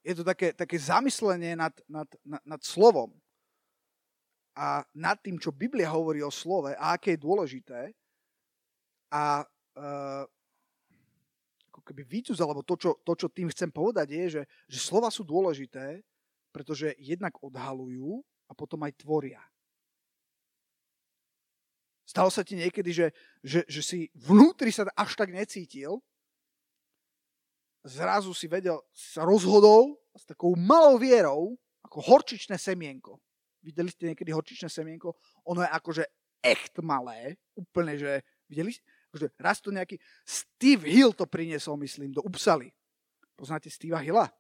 je 0.03 0.19
to 0.19 0.27
také, 0.27 0.51
také 0.51 0.75
zamyslenie 0.75 1.55
nad, 1.55 1.73
nad, 1.87 2.11
nad, 2.27 2.43
nad 2.45 2.61
slovom 2.67 3.15
a 4.59 4.83
nad 4.91 5.23
tým, 5.23 5.39
čo 5.39 5.55
Biblia 5.55 5.87
hovorí 5.95 6.19
o 6.21 6.35
slove 6.35 6.75
a 6.75 6.99
aké 6.99 7.15
je 7.15 7.25
dôležité. 7.25 7.95
A 9.15 9.47
uh, 9.79 10.27
ako 11.91 11.99
keby 11.99 12.07
výcuz, 12.07 12.39
alebo 12.39 12.63
to 12.63 12.79
čo, 12.79 13.03
to, 13.03 13.19
čo 13.19 13.27
tým 13.27 13.51
chcem 13.51 13.67
povedať, 13.67 14.15
je, 14.15 14.25
že, 14.39 14.43
že 14.71 14.79
slova 14.79 15.11
sú 15.11 15.27
dôležité, 15.27 15.99
pretože 16.55 16.95
jednak 17.03 17.35
odhalujú 17.43 18.23
a 18.47 18.55
potom 18.55 18.79
aj 18.87 18.95
tvoria. 18.95 19.43
Stalo 22.07 22.31
sa 22.31 22.47
ti 22.47 22.55
niekedy, 22.55 22.95
že, 22.95 23.07
že, 23.43 23.67
že 23.67 23.83
si 23.83 23.99
vnútri 24.15 24.71
sa 24.71 24.87
až 24.95 25.19
tak 25.19 25.35
necítil, 25.35 25.99
zrazu 27.83 28.31
si 28.39 28.47
vedel, 28.47 28.79
si 28.95 29.19
sa 29.19 29.27
rozhodol 29.27 29.99
s 30.15 30.23
takou 30.31 30.55
malou 30.55 30.95
vierou, 30.95 31.59
ako 31.83 31.99
horčičné 32.07 32.55
semienko. 32.55 33.19
Videli 33.67 33.91
ste 33.91 34.15
niekedy 34.15 34.31
horčičné 34.31 34.71
semienko? 34.71 35.19
Ono 35.51 35.67
je 35.67 35.71
akože 35.75 36.05
echt 36.39 36.79
malé, 36.87 37.35
úplne, 37.59 37.99
že 37.99 38.23
videli 38.47 38.79
ste? 38.79 38.87
Akože 39.11 39.35
raz 39.43 39.59
to 39.59 39.75
nejaký 39.75 39.99
Steve 40.23 40.87
Hill 40.87 41.11
to 41.11 41.27
priniesol, 41.27 41.75
myslím, 41.83 42.15
do 42.15 42.23
Upsaly. 42.23 42.71
Poznáte 43.35 43.67
Steva 43.67 43.99
Hilla? 43.99 44.31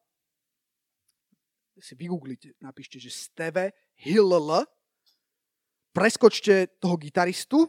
Si 1.80 1.96
vygooglite, 1.98 2.54
napíšte, 2.62 3.02
že 3.02 3.10
Steve 3.10 3.74
Hill 3.98 4.30
preskočte 5.90 6.78
toho 6.78 6.94
gitaristu 7.00 7.66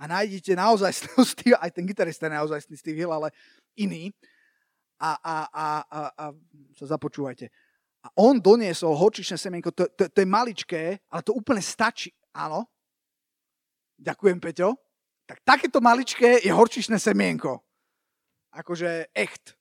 a 0.00 0.08
nájdete 0.08 0.56
naozaj 0.56 0.92
Steve, 1.36 1.60
aj 1.60 1.76
ten 1.76 1.84
gitarista 1.84 2.24
je 2.24 2.38
naozaj 2.40 2.72
Steve 2.72 2.96
Hill, 2.96 3.12
ale 3.12 3.28
iný. 3.76 4.08
A, 5.00 5.16
a, 5.16 5.36
a, 5.48 5.66
a, 5.80 6.00
a 6.12 6.24
sa 6.76 6.86
započúvajte. 6.92 7.48
A 8.04 8.08
on 8.20 8.40
doniesol 8.40 8.96
horčičné 8.96 9.36
semienko, 9.36 9.72
to, 9.72 9.88
to, 9.92 10.08
to 10.08 10.18
je 10.20 10.28
maličké, 10.28 11.04
ale 11.08 11.20
to 11.24 11.36
úplne 11.36 11.60
stačí. 11.60 12.12
Áno. 12.36 12.68
Ďakujem, 14.00 14.40
Peťo. 14.40 14.76
Tak 15.30 15.46
takéto 15.46 15.78
maličké 15.78 16.42
je 16.42 16.50
horčičné 16.50 16.98
semienko. 16.98 17.62
Akože 18.50 19.14
echt. 19.14 19.54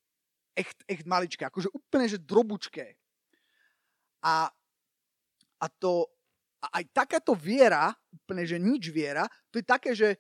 Echt, 0.58 0.82
echt 0.90 1.06
maličké. 1.06 1.46
Akože 1.46 1.70
úplne, 1.70 2.10
že 2.10 2.18
drobučké. 2.18 2.98
A, 4.26 4.50
a 5.62 5.66
to, 5.78 6.10
a 6.58 6.82
aj 6.82 6.84
takáto 6.90 7.38
viera, 7.38 7.94
úplne, 8.10 8.50
že 8.50 8.58
nič 8.58 8.90
viera, 8.90 9.30
to 9.54 9.62
je 9.62 9.66
také, 9.70 9.94
že, 9.94 10.18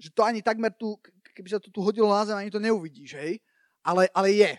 že 0.00 0.08
to 0.16 0.24
ani 0.24 0.40
takmer 0.40 0.72
tu, 0.72 0.96
keby 1.36 1.52
sa 1.52 1.60
to 1.60 1.68
tu 1.68 1.84
hodilo 1.84 2.08
na 2.08 2.24
zem, 2.24 2.40
ani 2.40 2.48
to 2.48 2.56
neuvidíš, 2.56 3.12
hej? 3.12 3.36
Ale, 3.84 4.08
ale 4.16 4.32
je. 4.32 4.52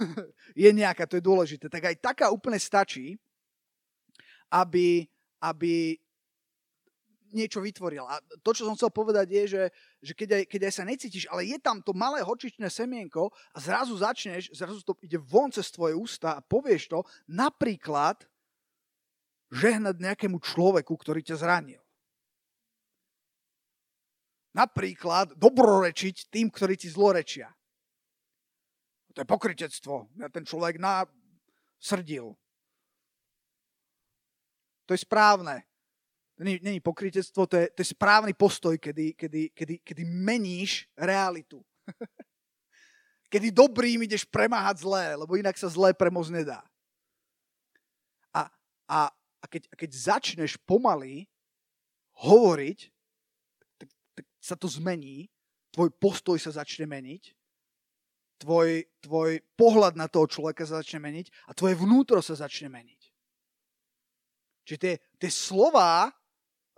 je 0.64 0.70
nejaká, 0.72 1.04
to 1.04 1.20
je 1.20 1.28
dôležité. 1.28 1.68
Tak 1.68 1.92
aj 1.92 1.96
taká 2.00 2.26
úplne 2.32 2.56
stačí, 2.56 3.20
aby, 4.48 5.04
aby 5.44 6.00
niečo 7.34 7.58
vytvoril. 7.60 8.06
A 8.06 8.22
to, 8.40 8.54
čo 8.54 8.64
som 8.64 8.78
chcel 8.78 8.94
povedať, 8.94 9.26
je, 9.28 9.42
že, 9.50 9.62
že 10.00 10.12
keď, 10.14 10.28
aj, 10.38 10.42
keď 10.46 10.60
aj 10.70 10.72
sa 10.72 10.84
necítiš, 10.86 11.24
ale 11.28 11.44
je 11.44 11.58
tam 11.58 11.82
to 11.82 11.90
malé 11.92 12.22
horčičné 12.22 12.70
semienko 12.70 13.34
a 13.52 13.58
zrazu 13.58 13.98
začneš, 13.98 14.54
zrazu 14.54 14.80
to 14.86 14.94
ide 15.02 15.18
von 15.18 15.50
cez 15.50 15.68
tvoje 15.74 15.98
ústa 15.98 16.38
a 16.38 16.44
povieš 16.44 16.94
to, 16.94 17.02
napríklad 17.26 18.22
žehnať 19.50 19.98
nejakému 19.98 20.38
človeku, 20.38 20.94
ktorý 20.94 21.20
ťa 21.20 21.36
zranil. 21.42 21.82
Napríklad 24.54 25.34
dobrorečiť 25.34 26.30
tým, 26.30 26.46
ktorí 26.46 26.78
ti 26.78 26.86
zlorečia. 26.86 27.50
To 29.14 29.22
je 29.22 29.26
pokrytectvo. 29.26 30.14
Ja 30.18 30.30
ten 30.30 30.46
človek 30.46 30.78
na 30.78 31.06
srdil. 31.78 32.34
To 34.86 34.90
je 34.94 35.00
správne. 35.00 35.66
To 36.34 36.42
není 36.44 36.80
pokrytectvo, 36.80 37.46
to 37.46 37.56
je, 37.56 37.70
to 37.70 37.78
je 37.82 37.92
správny 37.94 38.34
postoj, 38.34 38.74
kedy, 38.78 39.14
kedy, 39.14 39.54
kedy, 39.54 39.74
kedy 39.86 40.02
meníš 40.02 40.90
realitu. 40.98 41.62
kedy 43.32 43.54
dobrým 43.54 44.02
ideš 44.02 44.26
premáhať 44.26 44.82
zlé, 44.82 45.14
lebo 45.14 45.38
inak 45.38 45.54
sa 45.54 45.70
zlé 45.70 45.94
premôcť 45.94 46.34
nedá. 46.34 46.60
A, 48.34 48.50
a, 48.90 49.00
a, 49.14 49.44
keď, 49.46 49.70
a 49.70 49.74
keď 49.78 49.90
začneš 49.94 50.58
pomaly 50.66 51.30
hovoriť, 52.18 52.78
tak, 53.78 53.88
tak 54.18 54.26
sa 54.42 54.58
to 54.58 54.66
zmení, 54.66 55.30
tvoj 55.70 55.94
postoj 56.02 56.34
sa 56.42 56.50
začne 56.50 56.90
meniť 56.90 57.30
tvoj, 58.44 58.84
tvoj 59.00 59.40
pohľad 59.54 59.96
na 59.96 60.10
toho 60.10 60.28
človeka 60.28 60.68
sa 60.68 60.84
začne 60.84 61.00
meniť 61.00 61.26
a 61.48 61.56
tvoje 61.56 61.74
vnútro 61.78 62.20
sa 62.20 62.36
začne 62.36 62.68
meniť. 62.68 63.00
Čiže 64.64 64.78
tie, 64.80 64.94
tie 65.20 65.30
slova 65.30 66.12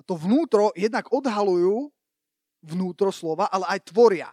to 0.04 0.14
vnútro 0.18 0.74
jednak 0.76 1.08
odhalujú 1.08 1.88
vnútro 2.66 3.08
slova, 3.14 3.48
ale 3.48 3.78
aj 3.78 3.88
tvoria 3.88 4.30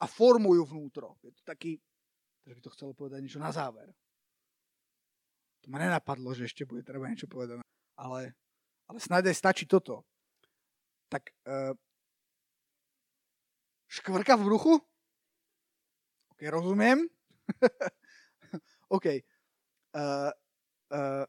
a 0.00 0.04
formujú 0.08 0.64
vnútro. 0.66 1.18
Je 1.20 1.34
to 1.34 1.42
taký, 1.44 1.76
že 2.46 2.54
by 2.56 2.60
to 2.62 2.72
chcelo 2.72 2.92
povedať 2.96 3.20
niečo 3.20 3.42
na 3.42 3.52
záver. 3.52 3.92
To 5.62 5.70
ma 5.70 5.78
nenapadlo, 5.78 6.34
že 6.34 6.50
ešte 6.50 6.66
bude 6.66 6.82
treba 6.82 7.06
niečo 7.06 7.30
povedať. 7.30 7.62
Ale, 7.94 8.34
ale 8.90 8.98
snáď 8.98 9.30
aj 9.30 9.36
stačí 9.38 9.64
toto. 9.68 10.02
Tak 11.06 11.30
uh, 11.46 11.76
škvrka 13.86 14.34
v 14.40 14.46
bruchu? 14.48 14.74
OK, 16.34 16.40
rozumiem. 16.50 17.06
OK. 18.96 19.06
Uh, 19.92 20.32
uh, 20.90 21.24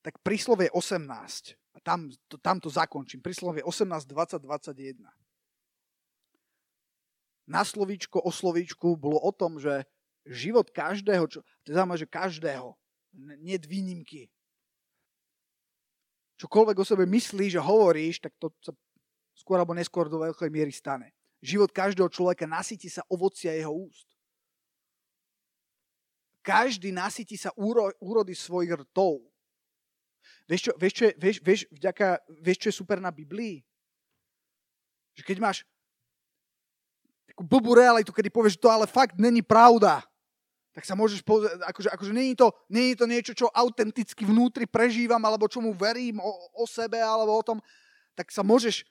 tak 0.00 0.20
príslovie 0.20 0.68
18. 0.72 1.59
Tam 1.80 2.12
to, 2.28 2.36
tam 2.36 2.60
to 2.60 2.68
zakončím. 2.68 3.24
Príslovie 3.24 3.64
18, 3.64 4.04
20, 4.04 4.40
21. 4.40 5.00
Na 7.50 7.64
slovíčko 7.64 8.20
o 8.22 8.30
slovíčku 8.30 8.94
bolo 8.94 9.18
o 9.18 9.32
tom, 9.32 9.58
že 9.58 9.88
život 10.28 10.70
každého, 10.70 11.26
čo, 11.26 11.40
to 11.64 11.70
znamená, 11.72 11.96
že 11.96 12.06
každého, 12.06 12.76
nie 13.42 13.58
výnimky. 13.58 14.30
Čokoľvek 16.40 16.76
o 16.80 16.84
sebe 16.86 17.04
myslíš 17.04 17.60
a 17.60 17.66
hovoríš, 17.66 18.22
tak 18.22 18.32
to 18.40 18.48
sa 18.64 18.72
skôr 19.36 19.60
alebo 19.60 19.76
neskôr 19.76 20.08
do 20.08 20.20
veľkej 20.20 20.48
miery 20.48 20.72
stane. 20.72 21.12
Život 21.40 21.72
každého 21.72 22.08
človeka 22.12 22.44
nasytí 22.44 22.92
sa 22.92 23.04
ovocia 23.08 23.56
jeho 23.56 23.72
úst. 23.72 24.08
Každý 26.40 26.92
nasytí 26.92 27.36
sa 27.36 27.52
úro, 27.56 27.92
úrody 28.00 28.32
svojich 28.32 28.72
rtov. 28.72 29.20
Vieš 30.50 30.66
čo, 30.66 30.72
vieš, 30.74 30.92
čo, 30.98 31.04
vieš, 31.14 31.36
vieš, 31.46 31.60
vďaka, 31.70 32.26
vieš, 32.42 32.58
čo 32.58 32.68
je 32.74 32.78
super 32.82 32.98
na 32.98 33.14
Biblii? 33.14 33.62
Že 35.14 35.22
keď 35.22 35.36
máš 35.38 35.62
takú 37.30 37.46
blbú 37.46 37.78
realitu, 37.78 38.10
kedy 38.10 38.34
povieš, 38.34 38.58
že 38.58 38.64
to 38.66 38.74
ale 38.74 38.90
fakt 38.90 39.14
není 39.14 39.46
pravda, 39.46 40.02
tak 40.74 40.82
sa 40.82 40.98
môžeš 40.98 41.22
pozrieť, 41.22 41.62
akože, 41.70 41.88
akože 41.94 42.10
není, 42.10 42.34
to, 42.34 42.50
není 42.66 42.98
to 42.98 43.06
niečo, 43.06 43.30
čo 43.30 43.46
autenticky 43.54 44.26
vnútri 44.26 44.66
prežívam, 44.66 45.22
alebo 45.22 45.46
čomu 45.46 45.70
verím 45.70 46.18
o, 46.18 46.30
o 46.58 46.66
sebe, 46.66 46.98
alebo 46.98 47.30
o 47.30 47.46
tom, 47.46 47.62
tak 48.18 48.34
sa 48.34 48.42
môžeš 48.42 48.82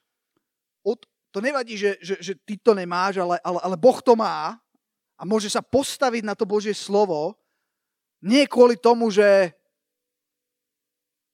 od, 0.80 1.04
to 1.36 1.44
nevadí, 1.44 1.76
že, 1.76 2.00
že, 2.00 2.16
že 2.24 2.34
ty 2.40 2.56
to 2.56 2.72
nemáš, 2.72 3.20
ale, 3.20 3.36
ale, 3.44 3.60
ale 3.60 3.76
Boh 3.76 4.00
to 4.00 4.16
má 4.16 4.56
a 5.20 5.22
môže 5.28 5.52
sa 5.52 5.60
postaviť 5.60 6.24
na 6.24 6.40
to 6.40 6.48
Božie 6.48 6.72
slovo, 6.72 7.36
nie 8.24 8.48
kvôli 8.48 8.80
tomu, 8.80 9.12
že 9.12 9.59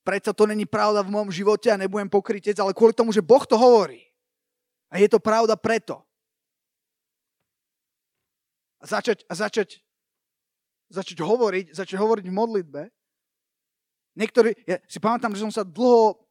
predsa 0.06 0.38
to 0.38 0.46
není 0.46 0.70
pravda 0.70 1.02
v 1.02 1.10
môjom 1.10 1.34
živote 1.34 1.74
a 1.74 1.82
nebudem 1.82 2.06
pokrytec, 2.06 2.54
ale 2.62 2.78
kvôli 2.78 2.94
tomu, 2.94 3.10
že 3.10 3.26
Boh 3.26 3.42
to 3.42 3.58
hovorí. 3.58 4.06
A 4.94 5.02
je 5.02 5.10
to 5.10 5.18
pravda 5.18 5.58
preto. 5.58 6.06
A 8.78 8.86
začať, 8.86 9.26
a 9.26 9.34
začať, 9.34 9.82
začať 10.94 11.18
hovoriť, 11.18 11.74
začať 11.74 11.98
hovoriť 11.98 12.26
v 12.30 12.38
modlitbe. 12.38 12.82
Niektorí, 14.14 14.54
ja 14.70 14.78
si 14.86 15.02
pamätám, 15.02 15.34
že 15.34 15.42
som 15.42 15.52
sa 15.52 15.66
dlho, 15.66 16.22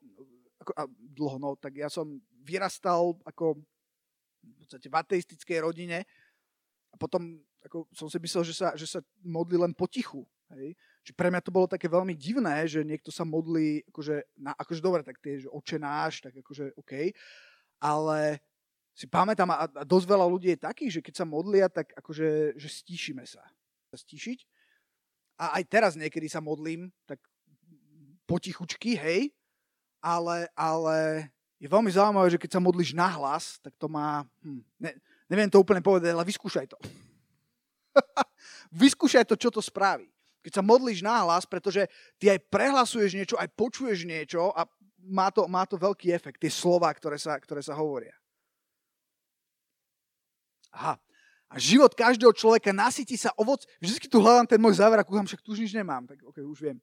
ako, 0.63 0.73
a 0.79 0.83
dlho, 0.89 1.37
no, 1.43 1.51
tak 1.59 1.75
ja 1.75 1.91
som 1.91 2.23
vyrastal 2.47 3.19
ako 3.27 3.59
v 4.45 4.55
podstate 4.63 4.87
v 4.87 4.95
ateistickej 4.97 5.59
rodine 5.67 6.07
a 6.93 6.95
potom 6.95 7.43
ako 7.65 7.89
som 7.97 8.07
si 8.13 8.21
myslel, 8.21 8.45
že 8.45 8.55
sa, 8.55 8.77
že 8.77 8.85
sa 8.85 9.01
modlí 9.25 9.57
len 9.57 9.73
potichu. 9.73 10.23
Hej? 10.53 10.77
Čiže 11.05 11.21
pre 11.21 11.29
mňa 11.29 11.45
to 11.45 11.53
bolo 11.53 11.69
také 11.69 11.85
veľmi 11.85 12.17
divné, 12.17 12.65
že 12.65 12.81
niekto 12.81 13.13
sa 13.13 13.29
modlí, 13.29 13.85
akože, 13.93 14.41
na, 14.41 14.57
akože 14.57 14.81
dobre, 14.81 15.05
tak 15.05 15.21
tie, 15.21 15.45
že 15.45 15.53
oče 15.53 15.77
náš, 15.77 16.25
tak 16.25 16.33
akože 16.41 16.73
OK, 16.81 17.13
ale 17.77 18.41
si 18.97 19.05
pamätám, 19.05 19.53
a, 19.53 19.69
a 19.69 19.85
dosť 19.85 20.07
veľa 20.09 20.25
ľudí 20.25 20.49
je 20.57 20.65
takých, 20.65 20.93
že 20.97 21.05
keď 21.05 21.15
sa 21.21 21.27
modlia, 21.29 21.69
tak 21.69 21.93
akože, 21.93 22.57
že 22.57 22.69
stíšime 22.73 23.29
sa. 23.29 23.45
Stíšiť. 23.93 24.49
A 25.39 25.61
aj 25.61 25.65
teraz 25.71 25.93
niekedy 25.95 26.27
sa 26.27 26.41
modlím, 26.41 26.89
tak 27.05 27.21
potichučky, 28.25 28.97
hej, 28.97 29.29
ale, 30.01 30.49
ale 30.57 31.29
je 31.61 31.69
veľmi 31.69 31.91
zaujímavé, 31.93 32.33
že 32.33 32.41
keď 32.41 32.57
sa 32.57 32.65
modlíš 32.65 32.97
na 32.97 33.11
hlas, 33.13 33.59
tak 33.61 33.77
to 33.77 33.91
má, 33.91 34.25
hm, 34.41 34.63
ne, 34.81 34.91
neviem 35.29 35.51
to 35.51 35.61
úplne 35.61 35.85
povedať, 35.85 36.15
ale 36.15 36.25
vyskúšaj 36.25 36.67
to. 36.71 36.79
vyskúšaj 38.85 39.27
to, 39.29 39.37
čo 39.37 39.53
to 39.53 39.61
spraví. 39.61 40.14
Keď 40.45 40.61
sa 40.61 40.63
modlíš 40.63 41.01
na 41.01 41.25
hlas, 41.25 41.49
pretože 41.49 41.89
ty 42.21 42.29
aj 42.29 42.45
prehlasuješ 42.53 43.17
niečo, 43.17 43.41
aj 43.41 43.49
počuješ 43.57 44.05
niečo 44.05 44.53
a 44.53 44.69
má 45.01 45.33
to, 45.33 45.49
má 45.49 45.65
to 45.65 45.81
veľký 45.81 46.13
efekt, 46.13 46.45
tie 46.45 46.53
slova, 46.53 46.93
ktoré 46.93 47.17
sa, 47.17 47.41
ktoré 47.41 47.65
sa 47.65 47.73
hovoria. 47.73 48.13
Aha. 50.77 51.01
A 51.49 51.57
život 51.57 51.97
každého 51.97 52.35
človeka 52.35 52.75
nasytí 52.77 53.17
sa 53.17 53.33
ovoc. 53.41 53.65
Vždycky 53.79 54.11
tu 54.11 54.21
hľadám 54.21 54.53
ten 54.53 54.61
môj 54.61 54.83
záver 54.83 54.99
a 55.01 55.07
kúham, 55.07 55.25
však 55.25 55.41
tu 55.41 55.57
už 55.57 55.65
nič 55.65 55.73
nemám. 55.73 56.05
Tak 56.05 56.21
ok, 56.21 56.43
už 56.45 56.61
viem. 56.61 56.79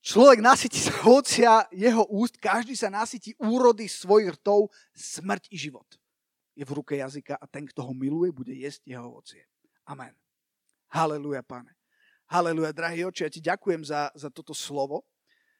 Človek 0.00 0.38
nasytí 0.40 0.80
sa 0.80 0.94
ovocia 1.04 1.66
jeho 1.74 2.06
úst, 2.08 2.40
každý 2.40 2.72
sa 2.72 2.88
nasytí 2.88 3.36
úrody 3.36 3.84
svojich 3.90 4.38
rtov, 4.40 4.72
smrť 4.96 5.50
i 5.52 5.56
život. 5.60 5.86
Je 6.56 6.64
v 6.64 6.72
ruke 6.72 6.96
jazyka 6.96 7.36
a 7.36 7.44
ten, 7.44 7.68
kto 7.68 7.84
ho 7.84 7.92
miluje, 7.92 8.32
bude 8.32 8.54
jesť 8.54 8.86
jeho 8.88 9.12
ovocie. 9.12 9.44
Amen. 9.84 10.16
Haleluja, 10.88 11.44
pane. 11.44 11.75
Haleluja, 12.26 12.74
drahý 12.74 13.06
oče, 13.06 13.22
ja 13.26 13.30
ti 13.30 13.38
ďakujem 13.38 13.86
za, 13.86 14.10
za 14.18 14.26
toto 14.34 14.50
slovo. 14.50 15.06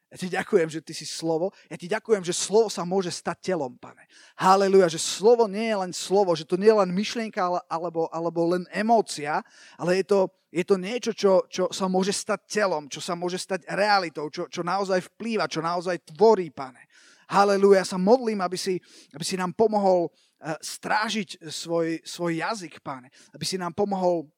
Ja 0.07 0.15
ti 0.15 0.31
ďakujem, 0.31 0.71
že 0.71 0.79
ty 0.79 0.95
si 0.95 1.03
slovo. 1.03 1.51
Ja 1.67 1.75
ti 1.75 1.87
ďakujem, 1.91 2.23
že 2.23 2.31
slovo 2.31 2.71
sa 2.71 2.87
môže 2.87 3.11
stať 3.11 3.51
telom, 3.51 3.75
pane. 3.75 4.07
Haleluja, 4.39 4.87
že 4.87 5.03
slovo 5.03 5.51
nie 5.51 5.67
je 5.67 5.75
len 5.75 5.91
slovo, 5.91 6.31
že 6.31 6.47
to 6.47 6.55
nie 6.55 6.71
je 6.71 6.79
len 6.79 6.95
myšlienka 6.95 7.43
alebo, 7.67 8.07
alebo 8.07 8.55
len 8.55 8.63
emócia, 8.71 9.43
ale 9.75 9.99
je 9.99 10.05
to, 10.07 10.19
je 10.47 10.63
to 10.63 10.75
niečo, 10.79 11.11
čo, 11.11 11.43
čo 11.51 11.67
sa 11.75 11.91
môže 11.91 12.15
stať 12.15 12.39
telom, 12.47 12.87
čo 12.87 13.03
sa 13.03 13.19
môže 13.19 13.35
stať 13.35 13.67
realitou, 13.67 14.31
čo, 14.31 14.47
čo 14.47 14.63
naozaj 14.63 15.11
vplýva, 15.11 15.51
čo 15.51 15.59
naozaj 15.59 15.99
tvorí, 16.15 16.55
pane. 16.55 16.87
Haleluja, 17.27 17.83
ja 17.83 17.91
sa 17.91 17.99
modlím, 17.99 18.39
aby 18.39 18.55
si, 18.55 18.79
aby 19.11 19.23
si 19.27 19.35
nám 19.35 19.51
pomohol 19.51 20.07
eh, 20.07 20.55
strážiť 20.55 21.43
svoj, 21.51 21.99
svoj 22.07 22.39
jazyk, 22.39 22.79
pane. 22.79 23.11
Aby 23.35 23.43
si 23.43 23.59
nám 23.59 23.75
pomohol 23.75 24.31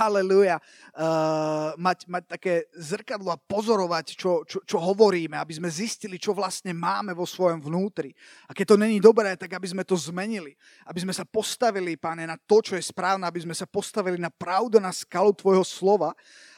Haleluja. 0.00 0.58
Uh, 0.94 1.74
mať, 1.78 2.06
mať 2.10 2.24
také 2.26 2.66
zrkadlo 2.74 3.30
a 3.30 3.38
pozorovať, 3.38 4.18
čo, 4.18 4.42
čo, 4.42 4.58
čo 4.66 4.76
hovoríme, 4.78 5.38
aby 5.38 5.54
sme 5.54 5.70
zistili, 5.70 6.18
čo 6.18 6.34
vlastne 6.34 6.74
máme 6.74 7.14
vo 7.14 7.26
svojom 7.26 7.62
vnútri. 7.62 8.10
A 8.46 8.54
keď 8.54 8.74
to 8.74 8.82
není 8.82 8.98
dobré, 8.98 9.38
tak 9.38 9.54
aby 9.54 9.66
sme 9.70 9.86
to 9.86 9.94
zmenili. 9.94 10.58
Aby 10.86 11.06
sme 11.06 11.14
sa 11.14 11.22
postavili, 11.22 11.94
páne, 11.94 12.26
na 12.26 12.34
to, 12.34 12.58
čo 12.58 12.74
je 12.74 12.82
správne, 12.82 13.26
aby 13.26 13.46
sme 13.46 13.54
sa 13.54 13.66
postavili 13.70 14.18
na 14.18 14.30
pravdu, 14.30 14.82
na 14.82 14.90
skalu 14.90 15.30
Tvojho 15.34 15.62
slova 15.62 16.14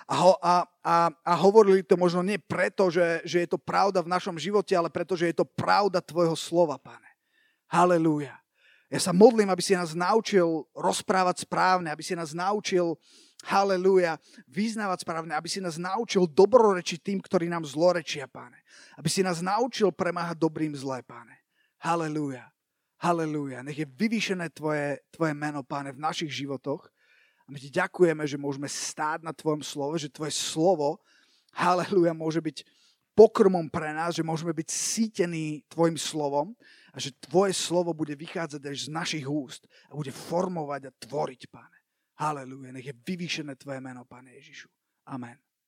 a, 0.07 0.15
ho, 0.15 0.33
a, 0.39 0.63
a, 0.87 0.97
a 1.11 1.33
hovorili 1.35 1.83
to 1.83 1.99
možno 1.99 2.23
nie 2.23 2.39
preto, 2.39 2.87
že, 2.89 3.27
že 3.27 3.43
je 3.43 3.49
to 3.51 3.59
pravda 3.59 4.07
v 4.07 4.13
našom 4.13 4.39
živote, 4.39 4.71
ale 4.73 4.87
preto, 4.87 5.19
že 5.19 5.35
je 5.35 5.37
to 5.43 5.47
pravda 5.47 5.99
Tvojho 5.99 6.39
slova, 6.39 6.79
páne. 6.79 7.11
Halelúja. 7.67 8.39
Ja 8.87 9.03
sa 9.03 9.11
modlím, 9.11 9.51
aby 9.51 9.59
si 9.59 9.75
nás 9.75 9.99
naučil 9.99 10.63
rozprávať 10.71 11.43
správne, 11.43 11.91
aby 11.91 12.07
si 12.07 12.15
nás 12.15 12.31
naučil, 12.31 12.95
halleluja, 13.47 14.19
vyznávať 14.51 15.07
správne, 15.07 15.33
aby 15.39 15.47
si 15.47 15.63
nás 15.63 15.79
naučil 15.79 16.27
dobrorečiť 16.27 16.99
tým, 16.99 17.19
ktorí 17.23 17.47
nám 17.47 17.63
zlorečia, 17.63 18.27
páne. 18.27 18.59
Aby 18.99 19.07
si 19.07 19.23
nás 19.23 19.39
naučil 19.39 19.95
premáhať 19.95 20.43
dobrým 20.43 20.75
zlé, 20.75 21.07
páne. 21.07 21.39
Halleluja. 21.79 22.51
Halleluja. 22.99 23.63
Nech 23.63 23.79
je 23.79 23.87
vyvýšené 23.87 24.51
tvoje, 24.51 24.99
tvoje 25.15 25.33
meno, 25.37 25.63
páne, 25.63 25.95
v 25.95 26.03
našich 26.03 26.33
životoch. 26.35 26.91
A 27.47 27.49
my 27.55 27.63
ti 27.63 27.71
ďakujeme, 27.71 28.27
že 28.27 28.35
môžeme 28.35 28.67
stáť 28.67 29.23
na 29.23 29.31
tvojom 29.31 29.63
slove, 29.63 29.95
že 30.03 30.11
tvoje 30.11 30.35
slovo, 30.35 30.99
halleluja, 31.55 32.11
môže 32.11 32.43
byť 32.43 32.67
pokrmom 33.15 33.71
pre 33.71 33.95
nás, 33.95 34.19
že 34.19 34.27
môžeme 34.27 34.51
byť 34.51 34.69
sítení 34.69 35.63
tvojim 35.71 35.95
slovom 35.95 36.53
a 36.91 36.99
že 36.99 37.15
tvoje 37.17 37.55
slovo 37.55 37.95
bude 37.95 38.13
vychádzať 38.19 38.61
až 38.67 38.91
z 38.91 38.93
našich 38.93 39.25
úst 39.25 39.65
a 39.87 39.95
bude 39.95 40.11
formovať 40.11 40.91
a 40.91 40.97
tvoriť, 41.01 41.43
pane. 41.49 41.76
Halelúja, 42.17 42.73
nech 42.73 42.87
je 42.87 42.95
vyvýšené 42.97 43.57
tvoje 43.57 43.81
meno, 43.81 44.05
pane 44.09 44.33
Ježišu. 44.41 44.69
Amen. 45.07 45.46